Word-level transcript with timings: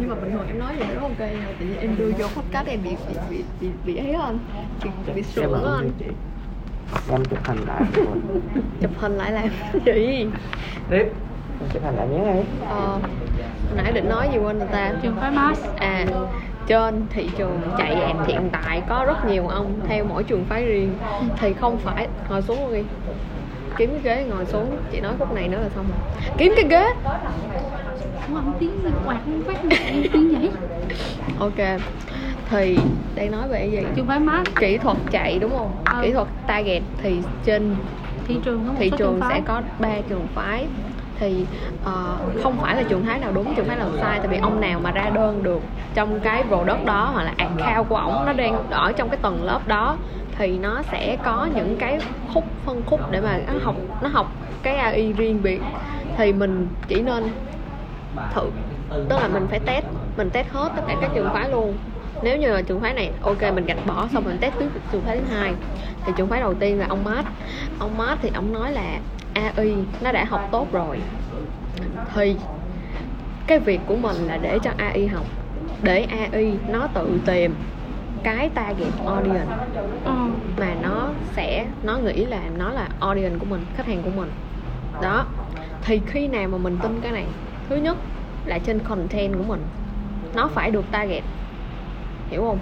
nhưng 0.00 0.08
mà 0.08 0.14
bình 0.14 0.32
thường 0.32 0.46
em 0.46 0.58
nói 0.58 0.72
gì 0.78 0.84
rất 0.94 1.02
ok 1.02 1.18
nha 1.18 1.46
tự 1.60 1.66
nhiên 1.66 1.78
em 1.80 1.96
đưa 1.98 2.10
vô 2.18 2.26
podcast 2.36 2.66
em 2.66 2.80
bị 2.84 2.90
bị 3.08 3.14
bị 3.30 3.44
bị, 3.60 3.68
bị 3.84 3.96
ấy 3.96 4.12
anh 4.12 4.38
bị, 4.84 4.90
bị 5.14 5.22
sượng 5.22 5.64
á 5.64 5.72
anh 5.76 5.90
em 7.10 7.24
chụp 7.24 7.38
hình 7.44 7.58
lại 7.66 7.82
chụp 8.80 8.90
hình 8.98 9.12
lại 9.12 9.32
làm 9.32 9.48
gì? 9.84 10.26
Tiếp. 10.90 11.12
Em 11.60 11.68
chụp 11.72 11.82
hình 11.84 11.96
lại 11.96 12.08
nhé 12.08 12.32
ấy. 12.32 12.44
Ờ, 12.68 12.98
nãy 13.76 13.92
định 13.92 14.08
nói 14.08 14.28
gì 14.32 14.38
quên 14.38 14.58
người 14.58 14.68
ta. 14.72 14.92
Trường 15.02 15.16
phái 15.16 15.30
mass 15.30 15.64
à 15.76 16.06
trên 16.66 17.06
thị 17.10 17.30
trường 17.38 17.60
chạy 17.78 17.94
em 17.94 18.16
hiện 18.26 18.48
tại 18.52 18.82
có 18.88 19.04
rất 19.06 19.24
nhiều 19.24 19.48
ông 19.48 19.80
theo 19.88 20.04
mỗi 20.04 20.24
trường 20.24 20.44
phái 20.44 20.64
riêng. 20.64 20.98
Thì 21.38 21.52
không 21.52 21.78
phải 21.78 22.08
ngồi 22.28 22.42
xuống 22.42 22.60
luôn 22.60 22.74
đi. 22.74 22.82
Kiếm 23.76 23.90
cái 23.90 24.00
ghế 24.02 24.24
ngồi 24.24 24.46
xuống. 24.46 24.76
Chị 24.92 25.00
nói 25.00 25.12
khúc 25.18 25.32
này 25.32 25.48
nữa 25.48 25.58
là 25.62 25.68
xong 25.74 25.84
rồi. 25.88 26.32
Kiếm 26.38 26.52
cái 26.56 26.64
ghế 26.68 26.86
Ủa 28.28 28.34
ông 28.34 28.56
tiếng 28.60 28.82
gì 28.82 28.90
quạt 29.04 29.18
không 29.24 29.42
phát 29.46 29.58
em 29.86 30.04
tiếng 30.12 30.40
vậy? 30.40 30.50
Ok 31.38 31.80
thì 32.50 32.78
đang 33.14 33.30
nói 33.30 33.48
về 33.48 33.58
cái 33.58 33.70
gì? 33.70 33.78
Trường 33.96 34.06
phái 34.06 34.20
mass 34.20 34.50
kỹ 34.58 34.78
thuật 34.78 34.96
chạy 35.10 35.38
đúng 35.38 35.50
không? 35.50 35.84
Ừ. 35.86 35.98
kỹ 36.02 36.12
thuật 36.12 36.28
target 36.46 36.82
thì 37.02 37.22
trên 37.44 37.76
thị 38.26 38.36
trường 38.44 38.64
có 38.66 38.72
một 38.72 38.78
thị 38.78 38.90
trường 38.98 39.20
sẽ 39.28 39.40
có 39.46 39.62
ba 39.78 39.94
trường 40.08 40.26
phái. 40.34 40.66
Thì 41.18 41.46
ờ, 41.84 42.16
không 42.42 42.58
phải 42.58 42.76
là 42.76 42.82
trường 42.82 43.04
phái 43.04 43.18
nào 43.18 43.32
đúng 43.32 43.54
trường 43.54 43.66
phái 43.66 43.76
nào 43.76 43.88
sai 44.00 44.18
tại 44.18 44.28
vì 44.28 44.36
ông 44.36 44.60
nào 44.60 44.80
mà 44.80 44.90
ra 44.92 45.10
đơn 45.10 45.42
được 45.42 45.62
trong 45.94 46.20
cái 46.20 46.42
product 46.42 46.84
đó 46.86 47.10
hoặc 47.14 47.22
là 47.22 47.34
account 47.36 47.88
của 47.88 47.96
ổng 47.96 48.26
nó 48.26 48.32
đang 48.32 48.70
ở 48.70 48.92
trong 48.92 49.08
cái 49.08 49.18
tầng 49.22 49.44
lớp 49.44 49.68
đó 49.68 49.98
thì 50.38 50.58
nó 50.58 50.82
sẽ 50.92 51.16
có 51.24 51.48
những 51.54 51.76
cái 51.76 51.98
khúc 52.34 52.44
phân 52.64 52.82
khúc 52.86 53.00
để 53.10 53.20
mà 53.20 53.38
nó 53.46 53.52
học 53.62 53.76
nó 54.02 54.08
học 54.08 54.32
cái 54.62 54.76
AI 54.76 55.12
riêng 55.12 55.42
biệt. 55.42 55.60
Thì 56.16 56.32
mình 56.32 56.68
chỉ 56.88 57.02
nên 57.02 57.30
thử. 58.34 58.50
tức 58.90 59.16
là 59.20 59.28
mình 59.28 59.46
phải 59.50 59.60
test 59.60 59.84
mình 60.16 60.30
test 60.30 60.48
hết 60.48 60.72
tất 60.76 60.82
cả 60.88 60.96
các 61.00 61.10
trường 61.14 61.28
phái 61.32 61.48
luôn. 61.50 61.76
Nếu 62.22 62.36
như 62.36 62.52
là 62.52 62.62
trường 62.62 62.80
phái 62.80 62.94
này 62.94 63.12
ok 63.20 63.42
mình 63.54 63.66
gạch 63.66 63.86
bỏ 63.86 64.08
xong 64.12 64.24
mình 64.24 64.38
test 64.40 64.54
tiếp 64.58 64.68
trường 64.92 65.02
phái 65.02 65.18
thứ 65.18 65.24
hai 65.36 65.54
thì 66.06 66.12
trường 66.16 66.28
phái 66.28 66.40
đầu 66.40 66.54
tiên 66.54 66.78
là 66.78 66.86
ông 66.88 67.04
Mát 67.04 67.24
ông 67.78 67.98
Mát 67.98 68.18
thì 68.22 68.30
ông 68.34 68.52
nói 68.52 68.72
là 68.72 68.98
AI 69.34 69.74
nó 70.00 70.12
đã 70.12 70.24
học 70.24 70.48
tốt 70.52 70.72
rồi. 70.72 70.98
Thì 72.14 72.36
cái 73.46 73.58
việc 73.58 73.80
của 73.86 73.96
mình 73.96 74.16
là 74.26 74.38
để 74.42 74.58
cho 74.62 74.70
AI 74.76 75.06
học 75.06 75.24
để 75.82 76.06
AI 76.32 76.54
nó 76.68 76.86
tự 76.94 77.20
tìm 77.26 77.54
cái 78.22 78.48
target 78.48 78.88
audience 79.06 79.56
Ờ. 80.04 80.14
mà 80.58 80.74
nó 80.82 81.08
sẽ 81.36 81.66
nó 81.82 81.98
nghĩ 81.98 82.24
là 82.24 82.40
nó 82.58 82.72
là 82.72 82.88
audience 83.00 83.38
của 83.38 83.46
mình 83.46 83.60
khách 83.76 83.86
hàng 83.86 84.02
của 84.02 84.10
mình. 84.16 84.30
Đó. 85.02 85.26
Thì 85.82 86.00
khi 86.06 86.28
nào 86.28 86.48
mà 86.48 86.58
mình 86.58 86.78
tin 86.82 87.00
cái 87.02 87.12
này 87.12 87.24
thứ 87.70 87.76
nhất 87.76 87.96
là 88.46 88.58
trên 88.58 88.78
content 88.78 89.34
của 89.34 89.44
mình. 89.48 89.62
Nó 90.34 90.48
phải 90.54 90.70
được 90.70 90.84
target. 90.90 91.22
Hiểu 92.30 92.42
không? 92.42 92.58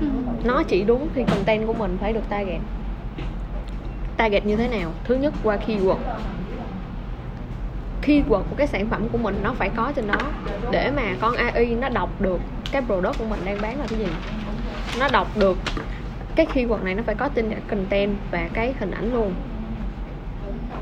Ừ. 0.00 0.06
nó 0.44 0.62
chỉ 0.62 0.84
đúng 0.84 1.08
khi 1.14 1.22
content 1.22 1.66
của 1.66 1.72
mình 1.72 1.98
phải 2.00 2.12
được 2.12 2.28
target. 2.28 2.60
Target 4.16 4.46
như 4.46 4.56
thế 4.56 4.68
nào? 4.68 4.90
Thứ 5.04 5.14
nhất 5.14 5.34
qua 5.42 5.58
keyword. 5.66 5.96
Keyword 8.02 8.42
của 8.42 8.56
cái 8.56 8.66
sản 8.66 8.88
phẩm 8.88 9.08
của 9.12 9.18
mình 9.18 9.40
nó 9.42 9.52
phải 9.52 9.70
có 9.76 9.92
trên 9.96 10.06
đó 10.06 10.18
để 10.70 10.90
mà 10.96 11.02
con 11.20 11.36
AI 11.36 11.74
nó 11.74 11.88
đọc 11.88 12.20
được 12.20 12.40
cái 12.72 12.82
product 12.82 13.18
của 13.18 13.24
mình 13.24 13.40
đang 13.44 13.58
bán 13.62 13.78
là 13.78 13.86
cái 13.90 13.98
gì. 13.98 14.06
Nó 15.00 15.08
đọc 15.12 15.26
được 15.38 15.58
cái 16.36 16.46
keyword 16.54 16.84
này 16.84 16.94
nó 16.94 17.02
phải 17.06 17.14
có 17.14 17.28
trên 17.34 17.50
cả 17.50 17.56
content 17.68 18.16
và 18.30 18.48
cái 18.52 18.74
hình 18.78 18.90
ảnh 18.90 19.14
luôn. 19.14 19.34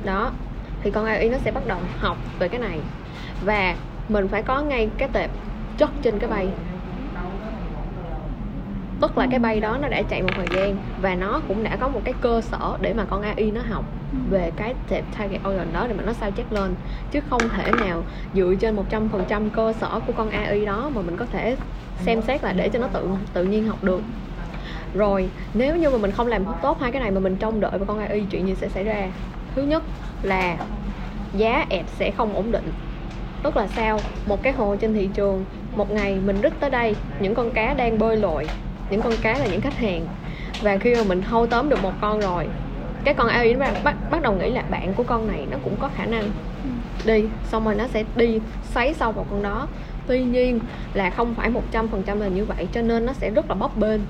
Đó. 0.04 0.32
Thì 0.82 0.91
con 0.91 1.06
AI 1.06 1.28
nó 1.28 1.38
sẽ 1.38 1.50
bắt 1.50 1.66
đầu 1.66 1.78
học 2.00 2.16
về 2.38 2.48
cái 2.48 2.60
này 2.60 2.78
và 3.40 3.78
mình 4.08 4.28
phải 4.28 4.42
có 4.42 4.62
ngay 4.62 4.94
cái 4.98 5.08
tệp 5.12 5.30
chất 5.76 5.90
trên 6.02 6.18
cái 6.18 6.28
bay. 6.28 6.58
Tức 8.98 9.18
là 9.18 9.26
cái 9.26 9.40
bay 9.40 9.60
đó 9.60 9.78
nó 9.78 9.88
đã 9.88 10.02
chạy 10.02 10.22
một 10.22 10.32
thời 10.36 10.50
gian 10.50 10.78
và 10.96 11.14
nó 11.14 11.41
cũng 11.48 11.62
đã 11.62 11.76
có 11.76 11.88
một 11.88 12.02
cái 12.04 12.14
cơ 12.14 12.41
sở 12.41 12.76
để 12.80 12.94
mà 12.94 13.04
con 13.04 13.22
AI 13.22 13.50
nó 13.50 13.62
học 13.62 13.92
về 14.25 14.50
cái 14.50 14.75
tệp 14.86 15.04
target 15.19 15.42
audience 15.42 15.72
đó 15.72 15.86
để 15.86 15.94
mà 15.94 16.03
nó 16.03 16.12
sao 16.12 16.31
chép 16.32 16.50
lên. 16.53 16.76
Chứ 17.10 17.20
không 17.20 17.48
thể 17.48 17.72
nào 17.72 18.06
dựa 18.32 18.54
trên 18.60 18.76
100% 18.76 19.50
cơ 19.50 19.72
sở 19.72 20.00
của 20.00 20.12
con 20.12 20.31
AI 20.31 20.64
đó 20.64 20.91
mà 20.91 21.02
mình 21.02 21.16
có 21.16 21.26
thể 21.26 21.56
xem 21.94 22.22
xét 22.22 22.44
là 22.44 22.52
để 22.52 22.69
cho 22.69 22.78
nó 22.78 22.88
tự 22.88 23.08
tự 23.32 23.44
nhiên 23.44 23.66
học 23.66 23.82
được. 23.82 24.04
Rồi, 24.92 25.32
nếu 25.52 25.76
như 25.76 25.91
mà 25.91 25.98
mình 25.98 26.12
không 26.12 26.26
làm 26.26 26.54
tốt 26.54 26.78
hai 26.81 26.92
cái 26.92 27.00
này 27.02 27.10
mà 27.10 27.20
mình 27.20 27.38
trông 27.38 27.60
đợi 27.60 27.78
vào 27.78 27.87
con 27.87 27.98
AI 27.98 28.26
chuyện 28.31 28.47
gì 28.47 28.54
sẽ 28.56 28.69
xảy 28.69 28.84
ra? 28.84 29.12
Thứ 29.48 29.62
nhất 29.62 29.84
là 30.22 30.58
giá 31.32 31.66
ad 31.70 31.87
sẽ 31.88 32.10
không 32.12 32.34
ổn 32.34 32.50
định 32.50 32.72
tức 33.42 33.56
là 33.56 33.66
sao? 33.66 33.98
Một 34.26 34.42
cái 34.42 34.52
hồ 34.52 34.76
trên 34.76 34.94
thị 34.94 35.08
trường 35.14 35.44
một 35.76 35.90
ngày 35.90 36.18
mình 36.24 36.40
rít 36.40 36.52
tới 36.60 36.70
đây 36.70 36.96
những 37.20 37.34
con 37.34 37.50
cá 37.50 37.74
đang 37.74 37.98
bơi 37.98 38.16
lội 38.16 38.46
những 38.90 39.02
con 39.02 39.12
cá 39.22 39.38
là 39.38 39.46
những 39.46 39.60
khách 39.60 39.76
hàng. 39.76 40.06
Và 40.62 40.78
khi 40.78 40.94
mà 40.94 41.02
mình 41.02 41.22
hâu 41.22 41.46
tóm 41.46 41.68
được 41.68 41.82
một 41.82 41.92
con 42.00 42.20
rồi 42.20 42.48
cái 43.04 43.14
con 43.14 43.28
AI 43.28 43.54
nó 43.54 43.66
bắt, 43.84 43.96
bắt 44.10 44.22
đầu 44.22 44.32
nghĩ 44.32 44.50
là 44.50 44.62
bạn 44.70 44.94
của 44.94 45.02
con 45.02 45.28
này 45.28 45.46
nó 45.50 45.56
cũng 45.64 45.76
có 45.80 45.90
khả 45.96 46.06
năng 46.06 46.30
đi 47.04 47.24
xong 47.44 47.64
rồi 47.64 47.74
nó 47.74 47.86
sẽ 47.86 48.04
đi 48.16 48.40
xoáy 48.72 48.94
sâu 48.94 49.12
vào 49.12 49.26
con 49.30 49.42
đó. 49.42 49.68
Tuy 50.06 50.22
nhiên 50.22 50.60
là 50.94 51.10
không 51.10 51.34
phải 51.34 51.50
một 51.50 51.62
trăm 51.70 51.88
phần 51.88 52.02
trăm 52.02 52.20
là 52.20 52.28
như 52.28 52.44
vậy 52.44 52.68
cho 52.72 52.82
nên 52.82 53.06
nó 53.06 53.12
sẽ 53.12 53.30
rất 53.30 53.48
là 53.48 53.54
bấp 53.54 53.76
bênh 53.76 54.00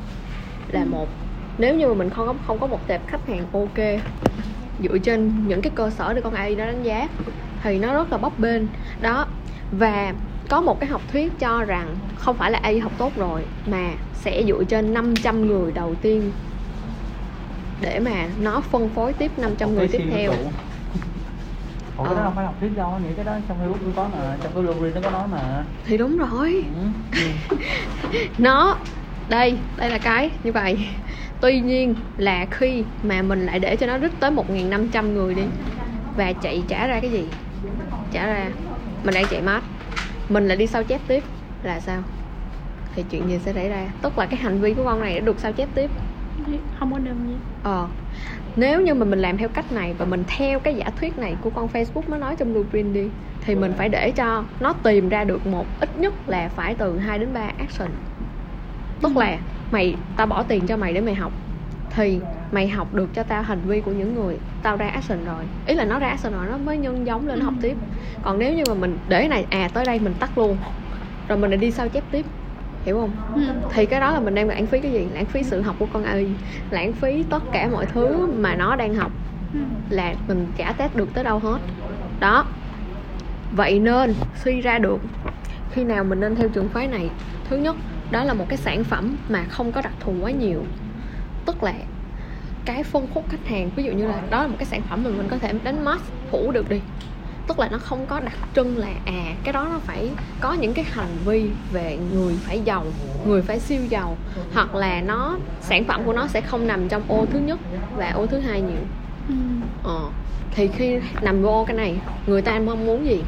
là 0.73 0.85
một. 0.85 1.09
Nếu 1.59 1.75
như 1.75 1.89
mà 1.89 1.95
mình 1.95 2.11
không 2.11 2.27
có 2.27 2.35
không 2.47 2.59
có 2.59 2.67
một 2.67 2.87
tệp 2.87 3.07
khách 3.07 3.27
hàng 3.29 3.45
ok 3.53 4.01
dựa 4.83 4.99
trên 4.99 5.49
những 5.49 5.63
cái 5.63 5.73
cơ 5.75 5.91
sở 5.91 6.13
để 6.13 6.21
con 6.21 6.35
AI 6.35 6.57
nó 6.57 6.67
đánh 6.67 6.83
giá 6.83 7.09
thì 7.63 7.79
nó 7.79 7.93
rất 7.95 8.13
là 8.13 8.19
bấp 8.19 8.39
bênh. 8.39 8.63
Đó 9.01 9.27
và 9.73 10.13
có 10.49 10.61
một 10.61 10.81
cái 10.81 10.89
học 10.91 11.03
thuyết 11.13 11.39
cho 11.39 11.65
rằng 11.65 11.97
không 12.17 12.37
phải 12.37 12.51
là 12.51 12.59
AI 12.63 12.79
học 12.79 12.93
tốt 12.99 13.13
rồi 13.17 13.43
mà 13.67 13.91
sẽ 14.15 14.43
dựa 14.47 14.65
trên 14.65 14.95
500 14.95 15.47
người 15.47 15.73
đầu 15.73 15.95
tiên 16.03 16.33
để 17.81 18.01
mà 18.01 18.27
nó 18.41 18.61
phân 18.61 18.89
phối 18.89 19.13
tiếp 19.13 19.31
500 19.39 19.75
người 19.75 19.89
tiếp 19.89 20.03
theo. 20.11 20.33
Ủa 21.97 22.05
cái 22.05 22.15
đó 22.15 22.21
Ờ. 22.21 22.25
không 22.25 22.35
phải 22.35 22.45
học 22.45 22.55
thuyết 22.61 22.77
đâu, 22.77 22.99
nghĩ 23.05 23.15
cái 23.17 23.25
đó 23.25 23.33
trong 23.49 23.59
Facebook 23.59 23.79
cũng 23.81 23.93
có 23.97 24.09
mà, 24.13 24.37
trong 24.43 24.53
cái 24.55 24.63
blog 24.63 24.95
nó 24.95 25.01
có 25.05 25.11
nói 25.11 25.29
mà. 25.33 25.65
Thì 25.87 25.97
đúng 25.99 26.19
rồi. 26.19 26.65
Ừ. 27.13 27.27
nó 28.39 28.77
đây 29.29 29.59
đây 29.77 29.91
là 29.91 29.99
cái 29.99 30.31
như 30.45 30.53
vậy. 30.53 30.79
Tuy 31.41 31.61
nhiên 31.61 31.95
là 32.17 32.47
khi 32.51 32.85
mà 33.03 33.23
mình 33.23 33.47
lại 33.47 33.59
để 33.59 33.77
cho 33.77 33.87
nó 33.87 33.99
rít 33.99 34.13
tới 34.21 34.31
1.500 34.31 35.13
người 35.15 35.35
đi 35.35 35.43
và 36.17 36.33
chạy 36.33 36.63
trả 36.69 36.87
ra 36.87 37.01
cái 37.01 37.11
gì 37.11 37.25
trả 38.13 38.27
ra. 38.27 38.51
Mình 39.05 39.15
đang 39.15 39.27
chạy 39.31 39.43
mát 39.43 39.63
mình 40.31 40.49
lại 40.49 40.57
đi 40.57 40.67
sao 40.67 40.85
chép 40.85 41.01
tiếp. 41.07 41.25
Là 41.63 41.81
sao? 41.81 42.03
Thì 42.95 43.05
chuyện 43.11 43.29
gì 43.29 43.39
sẽ 43.45 43.53
xảy 43.53 43.69
ra? 43.69 43.87
Tức 44.03 44.19
là 44.19 44.27
cái 44.27 44.37
hành 44.37 44.61
vi 44.61 44.75
của 44.75 44.85
con 44.85 45.01
này 45.01 45.15
đã 45.15 45.21
được 45.21 45.41
sao 45.41 45.53
chép 45.53 45.69
tiếp. 45.75 45.91
Không 46.79 46.93
có 46.93 46.99
đơn 46.99 47.29
gì. 47.29 47.35
Ờ. 47.63 47.89
Nếu 48.57 48.81
như 48.81 48.95
mà 48.95 49.05
mình 49.05 49.19
làm 49.19 49.37
theo 49.37 49.49
cách 49.49 49.73
này 49.73 49.95
và 49.99 50.05
mình 50.05 50.25
theo 50.27 50.61
cái 50.61 50.75
giả 50.75 50.91
thuyết 51.01 51.19
này 51.19 51.37
của 51.41 51.51
con 51.51 51.69
Facebook 51.73 52.03
nó 52.09 52.17
nói 52.17 52.37
trong 52.37 52.53
blueprint 52.53 52.95
đi 52.95 53.09
thì 53.41 53.55
mình 53.55 53.73
phải 53.77 53.89
để 53.89 54.11
cho 54.11 54.45
nó 54.61 54.73
tìm 54.73 55.09
ra 55.09 55.25
được 55.25 55.47
một 55.47 55.67
ít 55.81 55.99
nhất 55.99 56.15
là 56.27 56.49
phải 56.49 56.75
từ 56.75 56.99
2 56.99 57.19
đến 57.19 57.29
3 57.35 57.41
action. 57.41 57.91
Tức 59.03 59.17
là 59.17 59.39
mày 59.73 59.97
tao 60.17 60.27
bỏ 60.27 60.43
tiền 60.43 60.67
cho 60.67 60.77
mày 60.77 60.93
để 60.93 61.01
mày 61.01 61.15
học 61.15 61.33
thì 61.97 62.21
mày 62.53 62.69
học 62.69 62.95
được 62.95 63.09
cho 63.15 63.23
tao 63.23 63.43
hành 63.43 63.61
vi 63.67 63.81
của 63.81 63.93
những 63.93 64.15
người. 64.15 64.39
Tao 64.63 64.77
ra 64.77 64.89
action 64.89 65.25
rồi. 65.25 65.45
Ý 65.67 65.75
là 65.75 65.85
nó 65.85 65.99
ra 65.99 66.09
action 66.09 66.33
rồi 66.33 66.47
nó 66.51 66.59
mới 66.59 66.79
nhân 66.79 67.07
giống 67.07 67.29
lên 67.29 67.39
nó 67.39 67.45
học 67.45 67.55
tiếp. 67.63 67.77
Còn 68.23 68.39
nếu 68.39 68.55
như 68.55 68.63
mà 68.69 68.75
mình 68.75 68.99
để 69.09 69.29
này 69.29 69.47
à 69.51 69.69
tới 69.75 69.85
đây 69.85 69.99
mình 69.99 70.15
tắt 70.21 70.39
luôn. 70.39 70.57
Rồi 71.29 71.39
mình 71.39 71.51
lại 71.51 71.59
đi 71.59 71.71
sao 71.71 71.89
chép 71.89 72.05
tiếp. 72.11 72.27
Hiểu 72.85 73.01
không? 73.01 73.11
Ừ. 73.35 73.53
thì 73.73 73.87
cái 73.87 74.01
đó 74.01 74.11
là 74.11 74.21
mình 74.21 74.35
đang 74.35 74.49
lãng 74.49 74.67
phí 74.67 74.81
cái 74.81 74.93
gì? 74.93 75.07
Lãng 75.15 75.25
phí 75.25 75.43
sự 75.43 75.63
học 75.63 75.77
của 75.79 75.87
con 75.93 76.05
AI 76.05 76.29
lãng 76.71 76.93
phí 76.93 77.25
tất 77.31 77.43
cả 77.53 77.69
mọi 77.73 77.87
thứ 77.87 78.27
mà 78.27 78.55
nó 78.55 78.77
đang 78.77 78.95
học. 78.95 79.13
Ừ. 79.55 79.61
là 79.91 80.15
mình 80.29 80.47
chả 80.57 80.73
test 80.73 80.97
được 80.97 81.15
tới 81.15 81.25
đâu 81.25 81.39
hết. 81.39 81.59
Đó. 82.21 82.47
Vậy 83.53 83.79
nên 83.79 84.15
suy 84.45 84.61
ra 84.61 84.79
được 84.79 85.01
khi 85.73 85.85
nào 85.85 86.05
mình 86.05 86.21
nên 86.21 86.37
theo 86.37 86.49
trường 86.49 86.69
phái 86.69 86.87
này. 86.87 87.11
Thứ 87.49 87.57
nhất 87.57 87.77
đó 88.11 88.25
là 88.25 88.35
một 88.35 88.45
cái 88.49 88.59
sản 88.59 88.85
phẩm 88.85 89.17
mà 89.29 89.45
không 89.49 89.73
có 89.73 89.81
đặc 89.83 89.93
thù 90.01 90.15
quá 90.21 90.31
nhiều 90.31 90.63
tức 91.47 91.63
là 91.63 91.75
cái 92.65 92.85
phân 92.85 93.07
khúc 93.15 93.25
khách 93.29 93.47
hàng 93.47 93.71
ví 93.77 93.85
dụ 93.85 93.93
như 93.93 94.07
là 94.07 94.23
đó 94.31 94.43
là 94.43 94.49
một 94.49 94.57
cái 94.59 94.67
sản 94.67 94.83
phẩm 94.91 95.05
mà 95.05 95.11
mình 95.11 95.29
có 95.31 95.39
thể 95.39 95.53
đánh 95.65 95.85
mass 95.85 96.05
phủ 96.31 96.51
được 96.53 96.69
đi. 96.69 96.81
Tức 97.47 97.59
là 97.59 97.69
nó 97.69 97.79
không 97.79 98.07
có 98.07 98.21
đặc 98.21 98.39
trưng 98.55 98.79
là 98.79 98.89
à 99.05 99.35
cái 99.45 99.53
đó 99.53 99.69
nó 99.71 99.79
phải 99.79 100.11
có 100.41 100.53
những 100.53 100.75
cái 100.75 100.85
hành 100.85 101.17
vi 101.25 101.51
về 101.73 101.99
người 102.15 102.35
phải 102.47 102.61
giàu 102.65 102.87
người 103.27 103.43
phải 103.43 103.61
siêu 103.61 103.83
giàu 103.89 104.17
hoặc 104.55 104.75
là 104.75 105.01
nó 105.01 105.39
sản 105.61 105.85
phẩm 105.85 106.03
của 106.05 106.13
nó 106.13 106.27
sẽ 106.27 106.41
không 106.41 106.67
nằm 106.67 106.89
trong 106.89 107.03
ô 107.09 107.27
thứ 107.33 107.39
nhất 107.39 107.59
và 107.97 108.11
ô 108.11 108.27
thứ 108.27 108.39
hai 108.39 108.61
nhiều. 108.61 108.83
Ừ. 109.29 109.35
ờ 109.85 110.01
thì 110.55 110.69
khi 110.69 110.99
nằm 111.23 111.43
vô 111.43 111.65
cái 111.65 111.77
này 111.77 111.97
người 112.27 112.43
ta 112.43 112.59
mong 112.59 112.87
muốn 112.87 113.07
gì? 113.07 113.23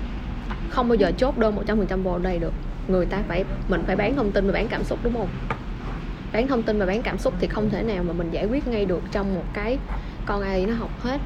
Không 0.70 0.88
bao 0.88 0.94
giờ 0.94 1.12
chốt 1.18 1.38
đơn 1.38 1.56
100% 1.66 2.02
vào 2.02 2.18
đây 2.18 2.38
được. 2.38 2.52
Người 2.88 3.06
ta 3.06 3.18
phải 3.28 3.44
mình 3.68 3.82
phải 3.86 3.96
bán 3.96 4.16
thông 4.16 4.32
tin 4.32 4.46
và 4.46 4.52
bán 4.52 4.68
cảm 4.68 4.84
xúc 4.84 4.98
đúng 5.02 5.14
không 5.14 5.28
bán 6.32 6.48
thông 6.48 6.62
tin 6.62 6.78
và 6.78 6.86
bán 6.86 7.02
cảm 7.02 7.18
xúc 7.18 7.34
thì 7.40 7.46
không 7.46 7.70
thể 7.70 7.82
nào 7.82 8.02
mà 8.02 8.12
mình 8.12 8.30
giải 8.30 8.46
quyết 8.46 8.68
ngay 8.68 8.84
được 8.84 9.02
trong 9.12 9.34
một 9.34 9.44
cái 9.52 9.78
con 10.26 10.42
AI 10.42 10.66
nó 10.66 10.74
học 10.74 10.90
hết. 11.02 11.20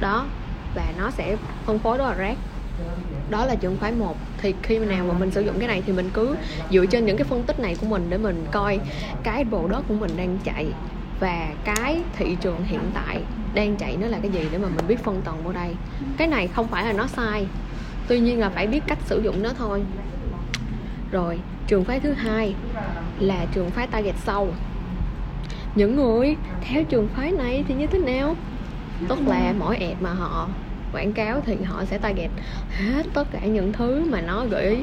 Đó, 0.00 0.26
và 0.74 0.84
nó 0.98 1.10
sẽ 1.10 1.36
phân 1.64 1.78
phối 1.78 1.98
đó 1.98 2.04
là 2.06 2.14
rác. 2.14 2.36
Đó 3.30 3.46
là 3.46 3.54
trường 3.54 3.76
phái 3.76 3.92
một. 3.92 4.16
Thì 4.38 4.54
khi 4.62 4.78
nào 4.78 5.04
mà 5.04 5.14
mình 5.18 5.30
sử 5.30 5.40
dụng 5.40 5.58
cái 5.58 5.68
này 5.68 5.82
thì 5.86 5.92
mình 5.92 6.10
cứ 6.14 6.36
dựa 6.70 6.86
trên 6.86 7.06
những 7.06 7.16
cái 7.16 7.24
phân 7.24 7.42
tích 7.42 7.60
này 7.60 7.76
của 7.80 7.86
mình 7.86 8.06
để 8.08 8.18
mình 8.18 8.46
coi 8.50 8.80
cái 9.22 9.44
bộ 9.44 9.68
đất 9.68 9.84
của 9.88 9.94
mình 9.94 10.10
đang 10.16 10.38
chạy 10.44 10.66
và 11.20 11.48
cái 11.64 12.00
thị 12.16 12.36
trường 12.40 12.64
hiện 12.64 12.80
tại 12.94 13.20
đang 13.54 13.76
chạy 13.76 13.96
nó 13.96 14.06
là 14.06 14.18
cái 14.22 14.30
gì 14.30 14.48
để 14.52 14.58
mà 14.58 14.68
mình 14.76 14.86
biết 14.88 15.04
phân 15.04 15.22
tầng 15.22 15.42
vô 15.44 15.52
đây. 15.52 15.74
Cái 16.16 16.28
này 16.28 16.48
không 16.48 16.68
phải 16.68 16.84
là 16.84 16.92
nó 16.92 17.06
sai. 17.06 17.46
Tuy 18.08 18.20
nhiên 18.20 18.40
là 18.40 18.48
phải 18.48 18.66
biết 18.66 18.82
cách 18.86 18.98
sử 19.06 19.20
dụng 19.20 19.42
nó 19.42 19.50
thôi 19.58 19.82
rồi 21.14 21.40
trường 21.66 21.84
phái 21.84 22.00
thứ 22.00 22.12
hai 22.12 22.54
là 23.18 23.46
trường 23.54 23.70
phái 23.70 23.86
target 23.86 24.14
sâu 24.16 24.48
những 25.74 25.96
người 25.96 26.36
theo 26.60 26.84
trường 26.84 27.08
phái 27.08 27.30
này 27.30 27.64
thì 27.68 27.74
như 27.74 27.86
thế 27.86 27.98
nào? 27.98 28.36
Tức 29.08 29.18
là 29.26 29.54
mỗi 29.58 29.76
app 29.76 30.02
mà 30.02 30.10
họ 30.12 30.48
quảng 30.92 31.12
cáo 31.12 31.40
thì 31.46 31.56
họ 31.64 31.84
sẽ 31.84 31.98
target 31.98 32.30
hết 32.70 33.06
tất 33.14 33.28
cả 33.32 33.38
những 33.38 33.72
thứ 33.72 34.04
mà 34.10 34.20
nó 34.20 34.44
gợi 34.44 34.68
ý 34.68 34.76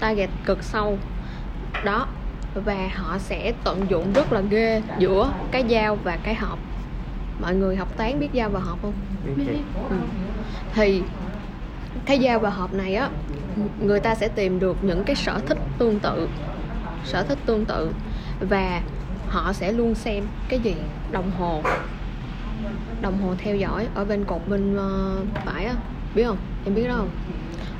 target 0.00 0.30
cực 0.44 0.62
sâu. 0.62 0.98
Đó 1.84 2.06
và 2.54 2.90
họ 2.94 3.18
sẽ 3.18 3.52
tận 3.64 3.86
dụng 3.88 4.12
rất 4.12 4.32
là 4.32 4.40
ghê 4.40 4.82
giữa 4.98 5.32
cái 5.50 5.64
dao 5.70 5.96
và 5.96 6.18
cái 6.22 6.34
hộp 6.34 6.58
mọi 7.40 7.54
người 7.54 7.76
học 7.76 7.96
toán 7.96 8.20
biết 8.20 8.28
dao 8.34 8.50
và 8.50 8.60
hộp 8.60 8.82
không? 8.82 8.92
Biết 9.36 9.44
ừ. 9.90 9.96
thì 10.74 11.02
cái 12.06 12.18
dao 12.22 12.38
và 12.38 12.50
hộp 12.50 12.74
này 12.74 12.94
á 12.94 13.08
người 13.80 14.00
ta 14.00 14.14
sẽ 14.14 14.28
tìm 14.28 14.60
được 14.60 14.76
những 14.82 15.04
cái 15.04 15.16
sở 15.16 15.40
thích 15.46 15.58
tương 15.78 16.00
tự 16.00 16.28
sở 17.04 17.22
thích 17.22 17.38
tương 17.46 17.64
tự 17.64 17.92
và 18.40 18.82
họ 19.28 19.52
sẽ 19.52 19.72
luôn 19.72 19.94
xem 19.94 20.24
cái 20.48 20.58
gì 20.58 20.74
đồng 21.10 21.30
hồ 21.38 21.62
đồng 23.00 23.22
hồ 23.22 23.34
theo 23.38 23.56
dõi 23.56 23.88
ở 23.94 24.04
bên 24.04 24.24
cột 24.24 24.40
bên 24.48 24.76
uh, 24.76 25.26
phải 25.44 25.64
á 25.64 25.74
biết 26.14 26.24
không 26.26 26.36
em 26.64 26.74
biết 26.74 26.88
đó 26.88 26.94
không 26.96 27.10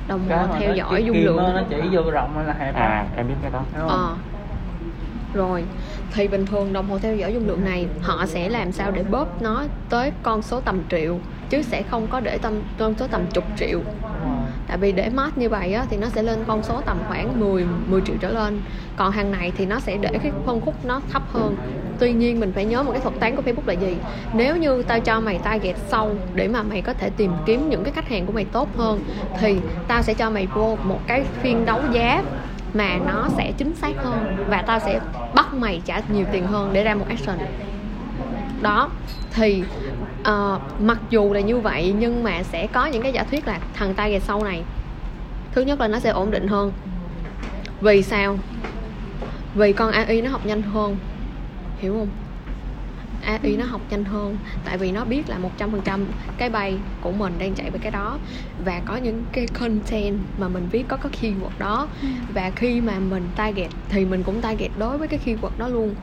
đồng 0.07 0.29
hồ 0.29 0.55
theo 0.59 0.69
nó 0.69 0.75
dõi 0.75 1.03
dung 1.03 1.17
lượng 1.17 1.37
nó 1.37 1.61
chỉ 1.69 1.75
vô 1.91 2.11
rộng 2.11 2.31
hay 2.35 2.45
là 2.45 2.53
hẹp 2.53 2.75
à 2.75 3.05
em 3.15 3.27
biết 3.27 3.33
cái 3.41 3.51
đó? 3.51 3.63
Ờ. 3.87 4.15
Rồi 5.33 5.63
thì 6.13 6.27
bình 6.27 6.45
thường 6.45 6.73
đồng 6.73 6.89
hồ 6.89 6.99
theo 6.99 7.15
dõi 7.15 7.33
dung 7.33 7.47
lượng 7.47 7.65
này 7.65 7.87
họ 8.01 8.25
sẽ 8.25 8.49
làm 8.49 8.71
sao 8.71 8.91
để 8.91 9.03
bóp 9.03 9.41
nó 9.41 9.63
tới 9.89 10.11
con 10.23 10.41
số 10.41 10.59
tầm 10.61 10.81
triệu 10.89 11.19
chứ 11.49 11.61
sẽ 11.61 11.83
không 11.83 12.07
có 12.07 12.19
để 12.19 12.37
tâm 12.37 12.53
con 12.77 12.93
số 12.99 13.07
tầm 13.07 13.21
chục 13.33 13.43
triệu 13.57 13.79
tại 14.67 14.77
vì 14.77 14.91
để 14.91 15.09
mod 15.09 15.29
như 15.35 15.49
vậy 15.49 15.73
á, 15.73 15.85
thì 15.89 15.97
nó 15.97 16.07
sẽ 16.09 16.23
lên 16.23 16.43
con 16.47 16.63
số 16.63 16.81
tầm 16.85 16.97
khoảng 17.07 17.39
10 17.39 17.65
10 17.87 18.01
triệu 18.01 18.15
trở 18.19 18.29
lên. 18.29 18.61
Còn 18.95 19.11
hàng 19.11 19.31
này 19.31 19.51
thì 19.57 19.65
nó 19.65 19.79
sẽ 19.79 19.97
để 19.97 20.09
cái 20.23 20.31
phân 20.45 20.61
khúc 20.61 20.85
nó 20.85 21.01
thấp 21.11 21.23
hơn. 21.33 21.55
Tuy 21.99 22.13
nhiên 22.13 22.39
mình 22.39 22.51
phải 22.55 22.65
nhớ 22.65 22.83
một 22.83 22.91
cái 22.91 23.01
thuật 23.01 23.19
toán 23.19 23.35
của 23.35 23.41
Facebook 23.41 23.67
là 23.67 23.73
gì? 23.73 23.97
Nếu 24.33 24.57
như 24.57 24.83
tao 24.83 24.99
cho 24.99 25.19
mày 25.19 25.39
target 25.43 25.75
sâu 25.87 26.15
để 26.35 26.47
mà 26.47 26.63
mày 26.63 26.81
có 26.81 26.93
thể 26.93 27.09
tìm 27.09 27.31
kiếm 27.45 27.69
những 27.69 27.83
cái 27.83 27.93
khách 27.93 28.09
hàng 28.09 28.25
của 28.25 28.33
mày 28.33 28.45
tốt 28.45 28.69
hơn 28.77 29.03
thì 29.39 29.57
tao 29.87 30.01
sẽ 30.01 30.13
cho 30.13 30.29
mày 30.29 30.47
vô 30.47 30.77
một 30.83 30.99
cái 31.07 31.23
phiên 31.41 31.65
đấu 31.65 31.81
giá 31.91 32.23
mà 32.73 32.97
nó 33.05 33.27
sẽ 33.37 33.51
chính 33.57 33.75
xác 33.75 34.03
hơn 34.03 34.45
và 34.49 34.61
tao 34.61 34.79
sẽ 34.79 34.99
bắt 35.35 35.53
mày 35.53 35.81
trả 35.85 36.01
nhiều 36.13 36.25
tiền 36.31 36.47
hơn 36.47 36.69
để 36.73 36.83
ra 36.83 36.95
một 36.95 37.05
action. 37.09 37.37
Đó 38.61 38.89
thì 39.33 39.63
ờ, 40.23 40.59
mặc 40.79 40.97
dù 41.09 41.33
là 41.33 41.39
như 41.39 41.57
vậy 41.57 41.93
nhưng 41.99 42.23
mà 42.23 42.43
sẽ 42.43 42.67
có 42.67 42.85
những 42.85 43.01
cái 43.01 43.13
giả 43.13 43.23
thuyết 43.23 43.47
là 43.47 43.59
thằng 43.73 43.93
target 43.93 44.23
sâu 44.23 44.43
này. 44.43 44.63
Thứ 45.51 45.61
nhất 45.61 45.79
là 45.79 45.87
nó 45.87 45.99
sẽ 45.99 46.09
ổn 46.09 46.31
định 46.31 46.47
hơn. 46.47 46.71
Vì 47.81 48.01
sao? 48.01 48.37
Vì 49.55 49.73
con 49.73 49.91
AI 49.91 50.21
nó 50.21 50.29
học 50.29 50.45
nhanh 50.45 50.61
hơn. 50.61 50.97
Hiểu 51.79 51.93
không? 51.93 52.07
AI 53.25 53.57
nó 53.57 53.65
học 53.65 53.81
nhanh 53.89 54.05
hơn. 54.05 54.37
Tại 54.65 54.77
vì 54.77 54.91
nó 54.91 55.05
biết 55.05 55.29
là 55.29 55.37
100% 55.37 55.99
cái 56.37 56.49
bay 56.49 56.77
của 57.01 57.11
mình 57.11 57.33
đang 57.39 57.53
chạy 57.53 57.69
với 57.69 57.79
cái 57.79 57.91
đó. 57.91 58.17
Và 58.65 58.81
có 58.85 58.95
những 58.95 59.23
cái 59.31 59.47
content 59.47 60.17
mà 60.37 60.47
mình 60.47 60.67
viết 60.71 60.85
có 60.87 60.97
có 60.97 61.09
keyword 61.21 61.59
đó. 61.59 61.87
Và 62.33 62.51
khi 62.55 62.81
mà 62.81 62.99
mình 62.99 63.27
target 63.35 63.71
thì 63.89 64.05
mình 64.05 64.23
cũng 64.23 64.41
target 64.41 64.71
đối 64.77 64.97
với 64.97 65.07
cái 65.07 65.19
keyword 65.25 65.57
đó 65.57 65.67
luôn. 65.67 65.95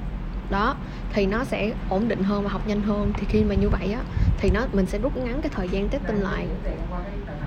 Đó 0.50 0.76
thì 1.12 1.26
nó 1.26 1.44
sẽ 1.44 1.72
ổn 1.88 2.08
định 2.08 2.22
hơn 2.22 2.42
và 2.42 2.50
học 2.50 2.66
nhanh 2.66 2.82
hơn. 2.82 3.12
Thì 3.16 3.26
khi 3.28 3.44
mà 3.44 3.54
như 3.54 3.68
vậy 3.68 3.92
á 3.92 4.00
thì 4.38 4.50
nó 4.50 4.60
mình 4.72 4.86
sẽ 4.86 4.98
rút 4.98 5.16
ngắn 5.16 5.40
cái 5.42 5.50
thời 5.54 5.68
gian 5.68 5.88
test 5.88 6.02
tin 6.06 6.16
lại. 6.16 6.46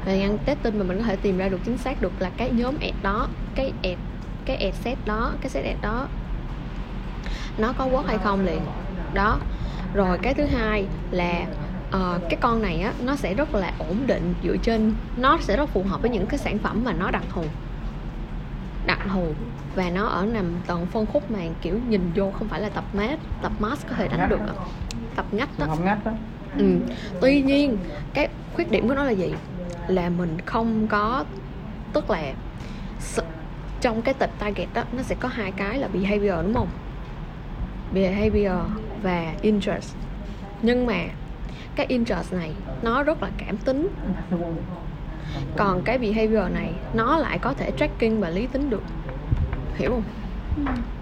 Thời 0.05 0.19
gian 0.19 0.37
tin 0.63 0.79
mà 0.79 0.83
mình 0.83 0.97
có 0.97 1.03
thể 1.03 1.15
tìm 1.15 1.37
ra 1.37 1.49
được 1.49 1.59
chính 1.65 1.77
xác 1.77 2.01
được 2.01 2.11
là 2.19 2.31
cái 2.37 2.51
nhóm 2.51 2.75
ad 2.81 2.93
đó 3.03 3.27
cái 3.55 3.73
ad 3.83 3.97
cái 4.45 4.57
ad 4.57 4.75
set 4.75 4.97
đó 5.05 5.33
cái 5.41 5.49
set 5.49 5.65
ad 5.65 5.77
đó 5.81 6.07
nó 7.57 7.73
có 7.77 7.87
work 7.87 8.03
hay 8.05 8.17
không 8.17 8.45
liền. 8.45 8.61
Đó. 9.13 9.39
Rồi 9.93 10.17
cái 10.21 10.33
thứ 10.33 10.45
hai 10.45 10.85
là 11.11 11.45
uh, 11.89 12.21
cái 12.29 12.37
con 12.41 12.61
này 12.61 12.81
á 12.81 12.93
nó 13.03 13.15
sẽ 13.15 13.33
rất 13.33 13.55
là 13.55 13.73
ổn 13.79 13.97
định 14.05 14.33
dựa 14.43 14.57
trên 14.57 14.93
nó 15.17 15.37
sẽ 15.41 15.57
rất 15.57 15.69
phù 15.69 15.83
hợp 15.83 16.01
với 16.01 16.09
những 16.09 16.25
cái 16.25 16.37
sản 16.37 16.57
phẩm 16.57 16.83
mà 16.83 16.93
nó 16.93 17.11
đặc 17.11 17.23
thù 17.29 17.43
đặc 18.85 18.99
thù. 19.13 19.25
Và 19.75 19.89
nó 19.89 20.05
ở 20.05 20.25
nằm 20.25 20.45
tầng 20.67 20.85
phân 20.85 21.05
khúc 21.05 21.31
mà 21.31 21.39
kiểu 21.61 21.79
nhìn 21.87 22.11
vô 22.15 22.31
không 22.31 22.47
phải 22.47 22.61
là 22.61 22.69
tập 22.69 22.83
mát 22.93 23.19
tập 23.41 23.51
mass 23.59 23.85
có 23.87 23.95
thể 23.95 24.07
đánh 24.07 24.29
được 24.29 24.39
tập 25.15 25.25
ngách 25.31 25.59
đó 25.59 25.65
không 25.69 25.85
ngắt 25.85 26.05
đó 26.05 26.11
ừ. 26.57 26.79
tuy 27.21 27.41
nhiên 27.41 27.77
cái 28.13 28.27
khuyết 28.53 28.71
điểm 28.71 28.87
của 28.87 28.93
nó 28.93 29.03
là 29.03 29.11
gì? 29.11 29.33
Là 29.87 30.09
mình 30.09 30.37
không 30.45 30.87
có 30.87 31.25
tức 31.93 32.09
là 32.09 32.33
trong 33.81 34.01
cái 34.01 34.13
tệp 34.13 34.29
target 34.39 34.67
đó 34.73 34.83
nó 34.97 35.03
sẽ 35.03 35.15
có 35.19 35.27
hai 35.27 35.51
cái 35.51 35.79
là 35.79 35.87
behavior 35.87 36.35
đúng 36.43 36.53
không? 36.53 36.67
Behavior 37.93 38.59
và 39.03 39.33
interest. 39.41 39.95
Nhưng 40.61 40.85
mà 40.85 40.99
cái 41.75 41.85
interest 41.85 42.33
này 42.33 42.51
nó 42.81 43.03
rất 43.03 43.23
là 43.23 43.29
cảm 43.37 43.57
tính 43.57 43.87
còn 45.57 45.81
cái 45.81 45.97
behavior 45.97 46.51
này 46.53 46.73
nó 46.93 47.17
lại 47.17 47.37
có 47.39 47.53
thể 47.53 47.71
tracking 47.77 48.19
và 48.19 48.29
lý 48.29 48.47
tính 48.47 48.69
được. 48.69 48.83
Hiểu 49.75 49.89
không? 49.89 50.03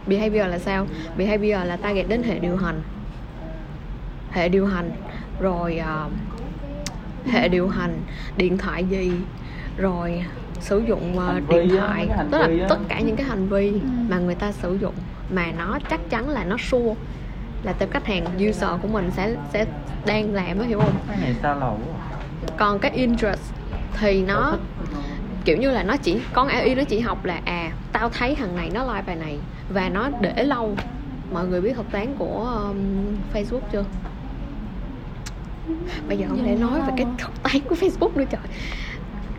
Behavior 0.08 0.48
là 0.48 0.60
sao? 0.60 0.88
Behavior 1.18 1.66
là 1.66 1.78
target 1.78 2.10
đến 2.10 2.24
hệ 2.24 2.40
điều 2.40 2.58
hành. 2.58 2.82
Hệ 4.32 4.50
điều 4.50 4.66
hành 4.66 4.92
rồi 5.40 5.78
ờ, 5.78 6.10
hệ 7.26 7.48
điều 7.48 7.68
hành 7.68 7.98
điện 8.38 8.58
thoại 8.58 8.86
gì 8.86 9.12
rồi 9.78 10.24
sử 10.60 10.80
dụng 10.80 11.20
vi 11.48 11.56
điện 11.68 11.78
á, 11.78 11.88
thoại. 11.88 12.08
tức 12.32 12.38
là 12.38 12.48
á. 12.48 12.66
tất 12.70 12.78
cả 12.88 13.00
những 13.00 13.16
cái 13.16 13.26
hành 13.26 13.48
vi 13.48 13.74
mà 14.10 14.18
người 14.18 14.36
ta 14.36 14.52
sử 14.52 14.78
dụng 14.82 14.94
mà 15.30 15.46
nó 15.58 15.80
chắc 15.90 16.10
chắn 16.10 16.30
là 16.30 16.44
nó 16.44 16.58
sure. 16.58 16.94
Là 17.64 17.74
tệp 17.74 17.92
khách 17.92 18.06
hàng 18.06 18.26
user 18.50 18.70
của 18.82 18.88
mình 18.88 19.12
sẽ 19.16 19.36
sẽ 19.54 19.66
đang 20.06 20.34
làm 20.34 20.60
đó 20.60 20.66
hiểu 20.66 20.80
không? 20.80 20.96
Cái 21.08 21.18
này 21.22 21.36
sao 21.42 21.60
lầu 21.60 21.80
còn 22.58 22.80
cái 22.80 22.92
interest 22.92 23.54
thì 24.00 24.24
nó 24.24 24.58
kiểu 25.46 25.58
như 25.58 25.72
là 25.72 25.84
nó 25.84 25.98
chỉ 25.98 26.20
con 26.34 26.48
AI 26.48 26.76
nó 26.76 26.84
chỉ 26.84 27.00
học 27.00 27.26
là 27.26 27.42
à 27.46 27.72
tao 27.92 28.10
thấy 28.10 28.36
thằng 28.36 28.56
này 28.56 28.70
nó 28.74 28.94
like 28.94 29.04
bài 29.08 29.16
này 29.16 29.38
và 29.70 29.90
nó 29.90 30.10
để 30.22 30.44
lâu. 30.44 30.76
Mọi 31.34 31.48
người 31.48 31.62
biết 31.62 31.74
thuật 31.74 31.92
toán 31.92 32.16
của 32.18 32.64
um, 32.68 32.78
Facebook 33.34 33.62
chưa? 33.72 33.84
Bây 36.08 36.18
giờ 36.18 36.26
không 36.30 36.44
thể 36.44 36.56
nói 36.56 36.82
về 36.82 36.94
cái 36.98 37.06
thuật 37.18 37.44
toán 37.44 37.60
của 37.70 37.76
Facebook 37.76 38.12
nữa 38.16 38.26
trời. 38.30 38.42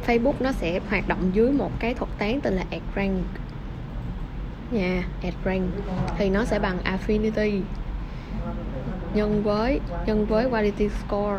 Facebook 0.06 0.34
nó 0.40 0.52
sẽ 0.52 0.80
hoạt 0.90 1.08
động 1.08 1.30
dưới 1.32 1.52
một 1.52 1.70
cái 1.78 1.94
thuật 1.94 2.10
toán 2.18 2.40
tên 2.40 2.54
là 2.54 2.62
ad 2.70 2.82
rank 2.96 3.24
nha 4.70 5.02
ad 5.22 5.34
rank 5.44 5.62
thì 6.18 6.30
nó 6.30 6.44
sẽ 6.44 6.58
bằng 6.58 6.78
affinity. 6.84 7.60
Nhân 9.14 9.42
với 9.42 9.80
nhân 10.06 10.26
với 10.26 10.50
quality 10.50 10.88
score 10.88 11.38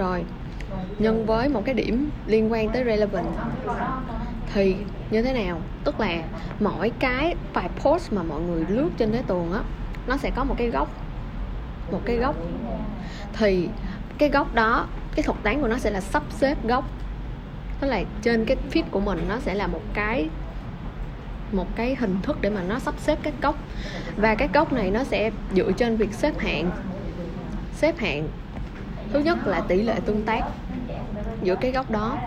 rồi. 0.00 0.24
Nhân 0.98 1.26
với 1.26 1.48
một 1.48 1.62
cái 1.64 1.74
điểm 1.74 2.10
liên 2.26 2.52
quan 2.52 2.68
tới 2.68 2.84
relevant 2.84 3.26
thì 4.54 4.76
như 5.10 5.22
thế 5.22 5.32
nào? 5.32 5.60
Tức 5.84 6.00
là 6.00 6.22
mỗi 6.60 6.92
cái 6.98 7.34
bài 7.54 7.68
post 7.76 8.12
mà 8.12 8.22
mọi 8.22 8.40
người 8.40 8.64
lướt 8.68 8.90
trên 8.96 9.12
cái 9.12 9.22
tường 9.22 9.52
á, 9.52 9.60
nó 10.06 10.16
sẽ 10.16 10.30
có 10.36 10.44
một 10.44 10.54
cái 10.58 10.68
góc. 10.68 10.88
Một 11.92 12.00
cái 12.04 12.16
góc. 12.16 12.36
Thì 13.32 13.68
cái 14.18 14.28
góc 14.28 14.54
đó, 14.54 14.86
cái 15.14 15.22
thuật 15.22 15.38
toán 15.42 15.60
của 15.60 15.68
nó 15.68 15.78
sẽ 15.78 15.90
là 15.90 16.00
sắp 16.00 16.22
xếp 16.30 16.56
góc. 16.64 16.84
Tức 17.80 17.88
là 17.88 18.02
trên 18.22 18.44
cái 18.44 18.56
feed 18.72 18.82
của 18.90 19.00
mình 19.00 19.18
nó 19.28 19.38
sẽ 19.38 19.54
là 19.54 19.66
một 19.66 19.82
cái 19.94 20.28
một 21.52 21.76
cái 21.76 21.96
hình 22.00 22.18
thức 22.22 22.38
để 22.40 22.50
mà 22.50 22.62
nó 22.62 22.78
sắp 22.78 22.94
xếp 22.98 23.18
các 23.22 23.34
góc. 23.42 23.56
Và 24.16 24.34
các 24.34 24.50
góc 24.54 24.72
này 24.72 24.90
nó 24.90 25.04
sẽ 25.04 25.30
dựa 25.54 25.72
trên 25.72 25.96
việc 25.96 26.12
xếp 26.12 26.38
hạng. 26.38 26.70
Xếp 27.74 27.98
hạng 27.98 28.28
thứ 29.12 29.18
nhất 29.18 29.46
là 29.46 29.60
tỷ 29.60 29.82
lệ 29.82 29.94
tương 30.06 30.22
tác 30.22 30.44
giữa 31.42 31.54
cái 31.54 31.72
góc 31.72 31.90
đó 31.90 32.18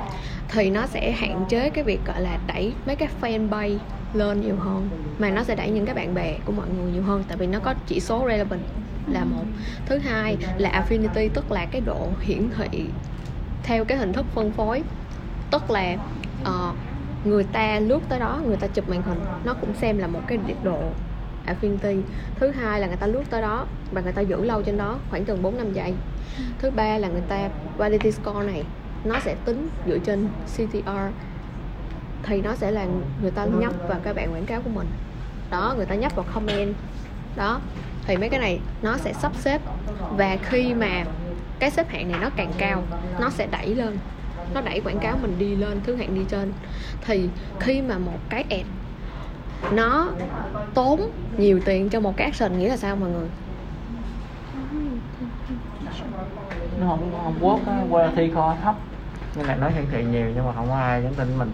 thì 0.49 0.69
nó 0.69 0.85
sẽ 0.85 1.11
hạn 1.11 1.45
chế 1.49 1.69
cái 1.69 1.83
việc 1.83 1.99
gọi 2.05 2.21
là 2.21 2.37
đẩy 2.47 2.73
mấy 2.85 2.95
cái 2.95 3.09
fanpage 3.21 3.77
lên 4.13 4.41
nhiều 4.41 4.55
hơn 4.55 4.89
mà 5.19 5.29
nó 5.29 5.43
sẽ 5.43 5.55
đẩy 5.55 5.69
những 5.69 5.85
cái 5.85 5.95
bạn 5.95 6.13
bè 6.13 6.37
của 6.45 6.51
mọi 6.51 6.67
người 6.77 6.91
nhiều 6.91 7.03
hơn 7.03 7.23
tại 7.27 7.37
vì 7.37 7.47
nó 7.47 7.59
có 7.59 7.73
chỉ 7.87 7.99
số 7.99 8.25
relevant 8.27 8.61
là 9.11 9.23
một. 9.23 9.43
Thứ 9.85 9.97
hai 9.97 10.37
là 10.57 10.83
affinity 10.83 11.29
tức 11.33 11.51
là 11.51 11.65
cái 11.65 11.81
độ 11.81 12.07
hiển 12.21 12.49
thị 12.57 12.85
theo 13.63 13.85
cái 13.85 13.97
hình 13.97 14.13
thức 14.13 14.25
phân 14.33 14.51
phối. 14.51 14.83
Tức 15.51 15.71
là 15.71 15.95
ờ, 16.43 16.71
người 17.25 17.43
ta 17.43 17.79
lướt 17.79 17.99
tới 18.09 18.19
đó 18.19 18.41
người 18.45 18.57
ta 18.57 18.67
chụp 18.67 18.89
màn 18.89 19.01
hình 19.01 19.19
nó 19.45 19.53
cũng 19.53 19.73
xem 19.73 19.97
là 19.97 20.07
một 20.07 20.21
cái 20.27 20.37
độ 20.63 20.79
affinity 21.45 22.01
thứ 22.35 22.51
hai 22.51 22.79
là 22.79 22.87
người 22.87 22.97
ta 22.97 23.07
lướt 23.07 23.23
tới 23.29 23.41
đó 23.41 23.65
và 23.91 24.01
người 24.01 24.13
ta 24.13 24.21
giữ 24.21 24.43
lâu 24.43 24.61
trên 24.61 24.77
đó 24.77 24.97
khoảng 25.09 25.25
chừng 25.25 25.41
4 25.41 25.57
năm 25.57 25.73
giây. 25.73 25.93
Thứ 26.59 26.71
ba 26.71 26.97
là 26.97 27.07
người 27.07 27.23
ta 27.27 27.49
quality 27.77 28.11
score 28.11 28.45
này, 28.45 28.63
nó 29.03 29.19
sẽ 29.19 29.35
tính 29.45 29.69
dựa 29.87 29.97
trên 29.97 30.27
CTR 30.55 30.89
thì 32.23 32.41
nó 32.41 32.55
sẽ 32.55 32.71
là 32.71 32.85
người 33.21 33.31
ta 33.31 33.45
nhấp 33.45 33.73
vào 33.87 33.99
cái 34.03 34.13
bạn 34.13 34.33
quảng 34.33 34.45
cáo 34.45 34.61
của 34.61 34.69
mình. 34.69 34.87
Đó, 35.51 35.73
người 35.77 35.85
ta 35.85 35.95
nhấp 35.95 36.15
vào 36.15 36.25
comment. 36.33 36.75
Đó, 37.35 37.61
thì 38.05 38.17
mấy 38.17 38.29
cái 38.29 38.39
này 38.39 38.59
nó 38.81 38.97
sẽ 38.97 39.13
sắp 39.13 39.31
xếp 39.35 39.61
và 40.17 40.37
khi 40.43 40.73
mà 40.73 41.03
cái 41.59 41.71
xếp 41.71 41.89
hạng 41.89 42.11
này 42.11 42.19
nó 42.21 42.29
càng 42.35 42.51
cao, 42.57 42.83
nó 43.19 43.29
sẽ 43.29 43.47
đẩy 43.51 43.75
lên. 43.75 43.97
Nó 44.53 44.61
đẩy 44.61 44.79
quảng 44.79 44.99
cáo 44.99 45.17
mình 45.21 45.35
đi 45.39 45.55
lên, 45.55 45.81
thứ 45.83 45.95
hạng 45.95 46.15
đi 46.15 46.21
trên. 46.29 46.53
Thì 47.05 47.29
khi 47.59 47.81
mà 47.81 47.97
một 47.97 48.19
cái 48.29 48.45
ad 48.49 48.65
nó 49.71 50.07
tốn 50.73 51.11
nhiều 51.37 51.59
tiền 51.65 51.89
cho 51.89 51.99
một 51.99 52.17
cái 52.17 52.25
action 52.25 52.59
nghĩa 52.59 52.69
là 52.69 52.77
sao 52.77 52.95
mọi 52.95 53.09
người? 53.09 53.27
Nó 56.79 56.87
không 56.87 57.11
không 57.41 57.65
á 57.67 57.83
qua 57.89 58.09
thi 58.15 58.31
kho 58.35 58.55
thấp. 58.63 58.75
Nhưng 59.35 59.47
mà 59.47 59.55
nó 59.55 59.69
hiển 59.69 59.85
thị 59.91 60.03
nhiều 60.03 60.25
nhưng 60.35 60.45
mà 60.45 60.51
không 60.55 60.67
có 60.69 60.75
ai 60.75 61.01
nhắn 61.01 61.13
tin 61.17 61.37
mình. 61.37 61.51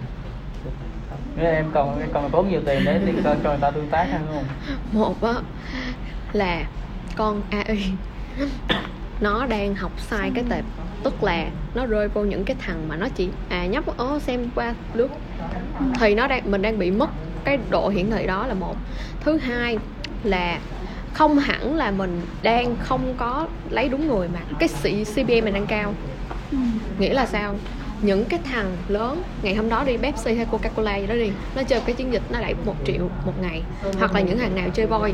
Nếu 1.35 1.53
em 1.53 1.65
còn 1.73 1.99
em 1.99 2.09
còn 2.13 2.29
tốn 2.29 2.49
nhiều 2.49 2.61
tiền 2.65 2.81
để 2.85 2.99
đi 3.05 3.11
cho 3.23 3.35
cho 3.43 3.49
người 3.49 3.59
ta 3.61 3.71
tương 3.71 3.89
tác 3.89 4.07
hay 4.11 4.19
không? 4.27 4.43
Một 4.91 5.21
á 5.21 5.33
là 6.33 6.63
con 7.15 7.41
AI 7.49 7.91
nó 9.21 9.45
đang 9.45 9.75
học 9.75 9.91
sai 9.97 10.31
cái 10.35 10.43
tệp 10.49 10.65
tức 11.03 11.23
là 11.23 11.45
nó 11.75 11.85
rơi 11.85 12.07
vô 12.07 12.23
những 12.23 12.45
cái 12.45 12.55
thằng 12.59 12.87
mà 12.87 12.95
nó 12.95 13.07
chỉ 13.15 13.29
à 13.49 13.65
nhấp 13.65 13.97
ố 13.97 14.19
xem 14.19 14.49
qua 14.55 14.73
lướt. 14.93 15.09
Thì 15.99 16.15
nó 16.15 16.27
đang 16.27 16.51
mình 16.51 16.61
đang 16.61 16.79
bị 16.79 16.91
mất 16.91 17.09
cái 17.43 17.57
độ 17.69 17.89
hiển 17.89 18.11
thị 18.11 18.27
đó 18.27 18.47
là 18.47 18.53
một. 18.53 18.75
Thứ 19.19 19.37
hai 19.37 19.77
là 20.23 20.59
không 21.13 21.39
hẳn 21.39 21.75
là 21.75 21.91
mình 21.91 22.21
đang 22.43 22.75
không 22.79 23.13
có 23.17 23.47
lấy 23.69 23.89
đúng 23.89 24.07
người 24.07 24.27
mà 24.33 24.39
cái 24.59 24.69
sĩ 24.69 25.03
CPM 25.03 25.45
mình 25.45 25.53
đang 25.53 25.67
cao. 25.67 25.93
Ừ. 26.51 26.57
nghĩa 26.99 27.13
là 27.13 27.25
sao? 27.25 27.55
Những 28.01 28.25
cái 28.25 28.39
thằng 28.43 28.77
lớn 28.87 29.23
ngày 29.43 29.55
hôm 29.55 29.69
đó 29.69 29.83
đi 29.83 29.97
Pepsi 29.97 30.35
hay 30.35 30.45
Coca-Cola 30.51 31.01
gì 31.01 31.07
đó 31.07 31.15
đi 31.15 31.31
nó 31.55 31.63
chơi 31.63 31.81
cái 31.85 31.95
chiến 31.95 32.13
dịch 32.13 32.21
nó 32.29 32.41
đẩy 32.41 32.53
một 32.65 32.75
triệu 32.85 33.09
một 33.25 33.33
ngày. 33.41 33.61
Hoặc 33.99 34.13
là 34.13 34.21
những 34.21 34.39
hàng 34.39 34.55
nào 34.55 34.69
chơi 34.73 34.85
voi 34.85 35.13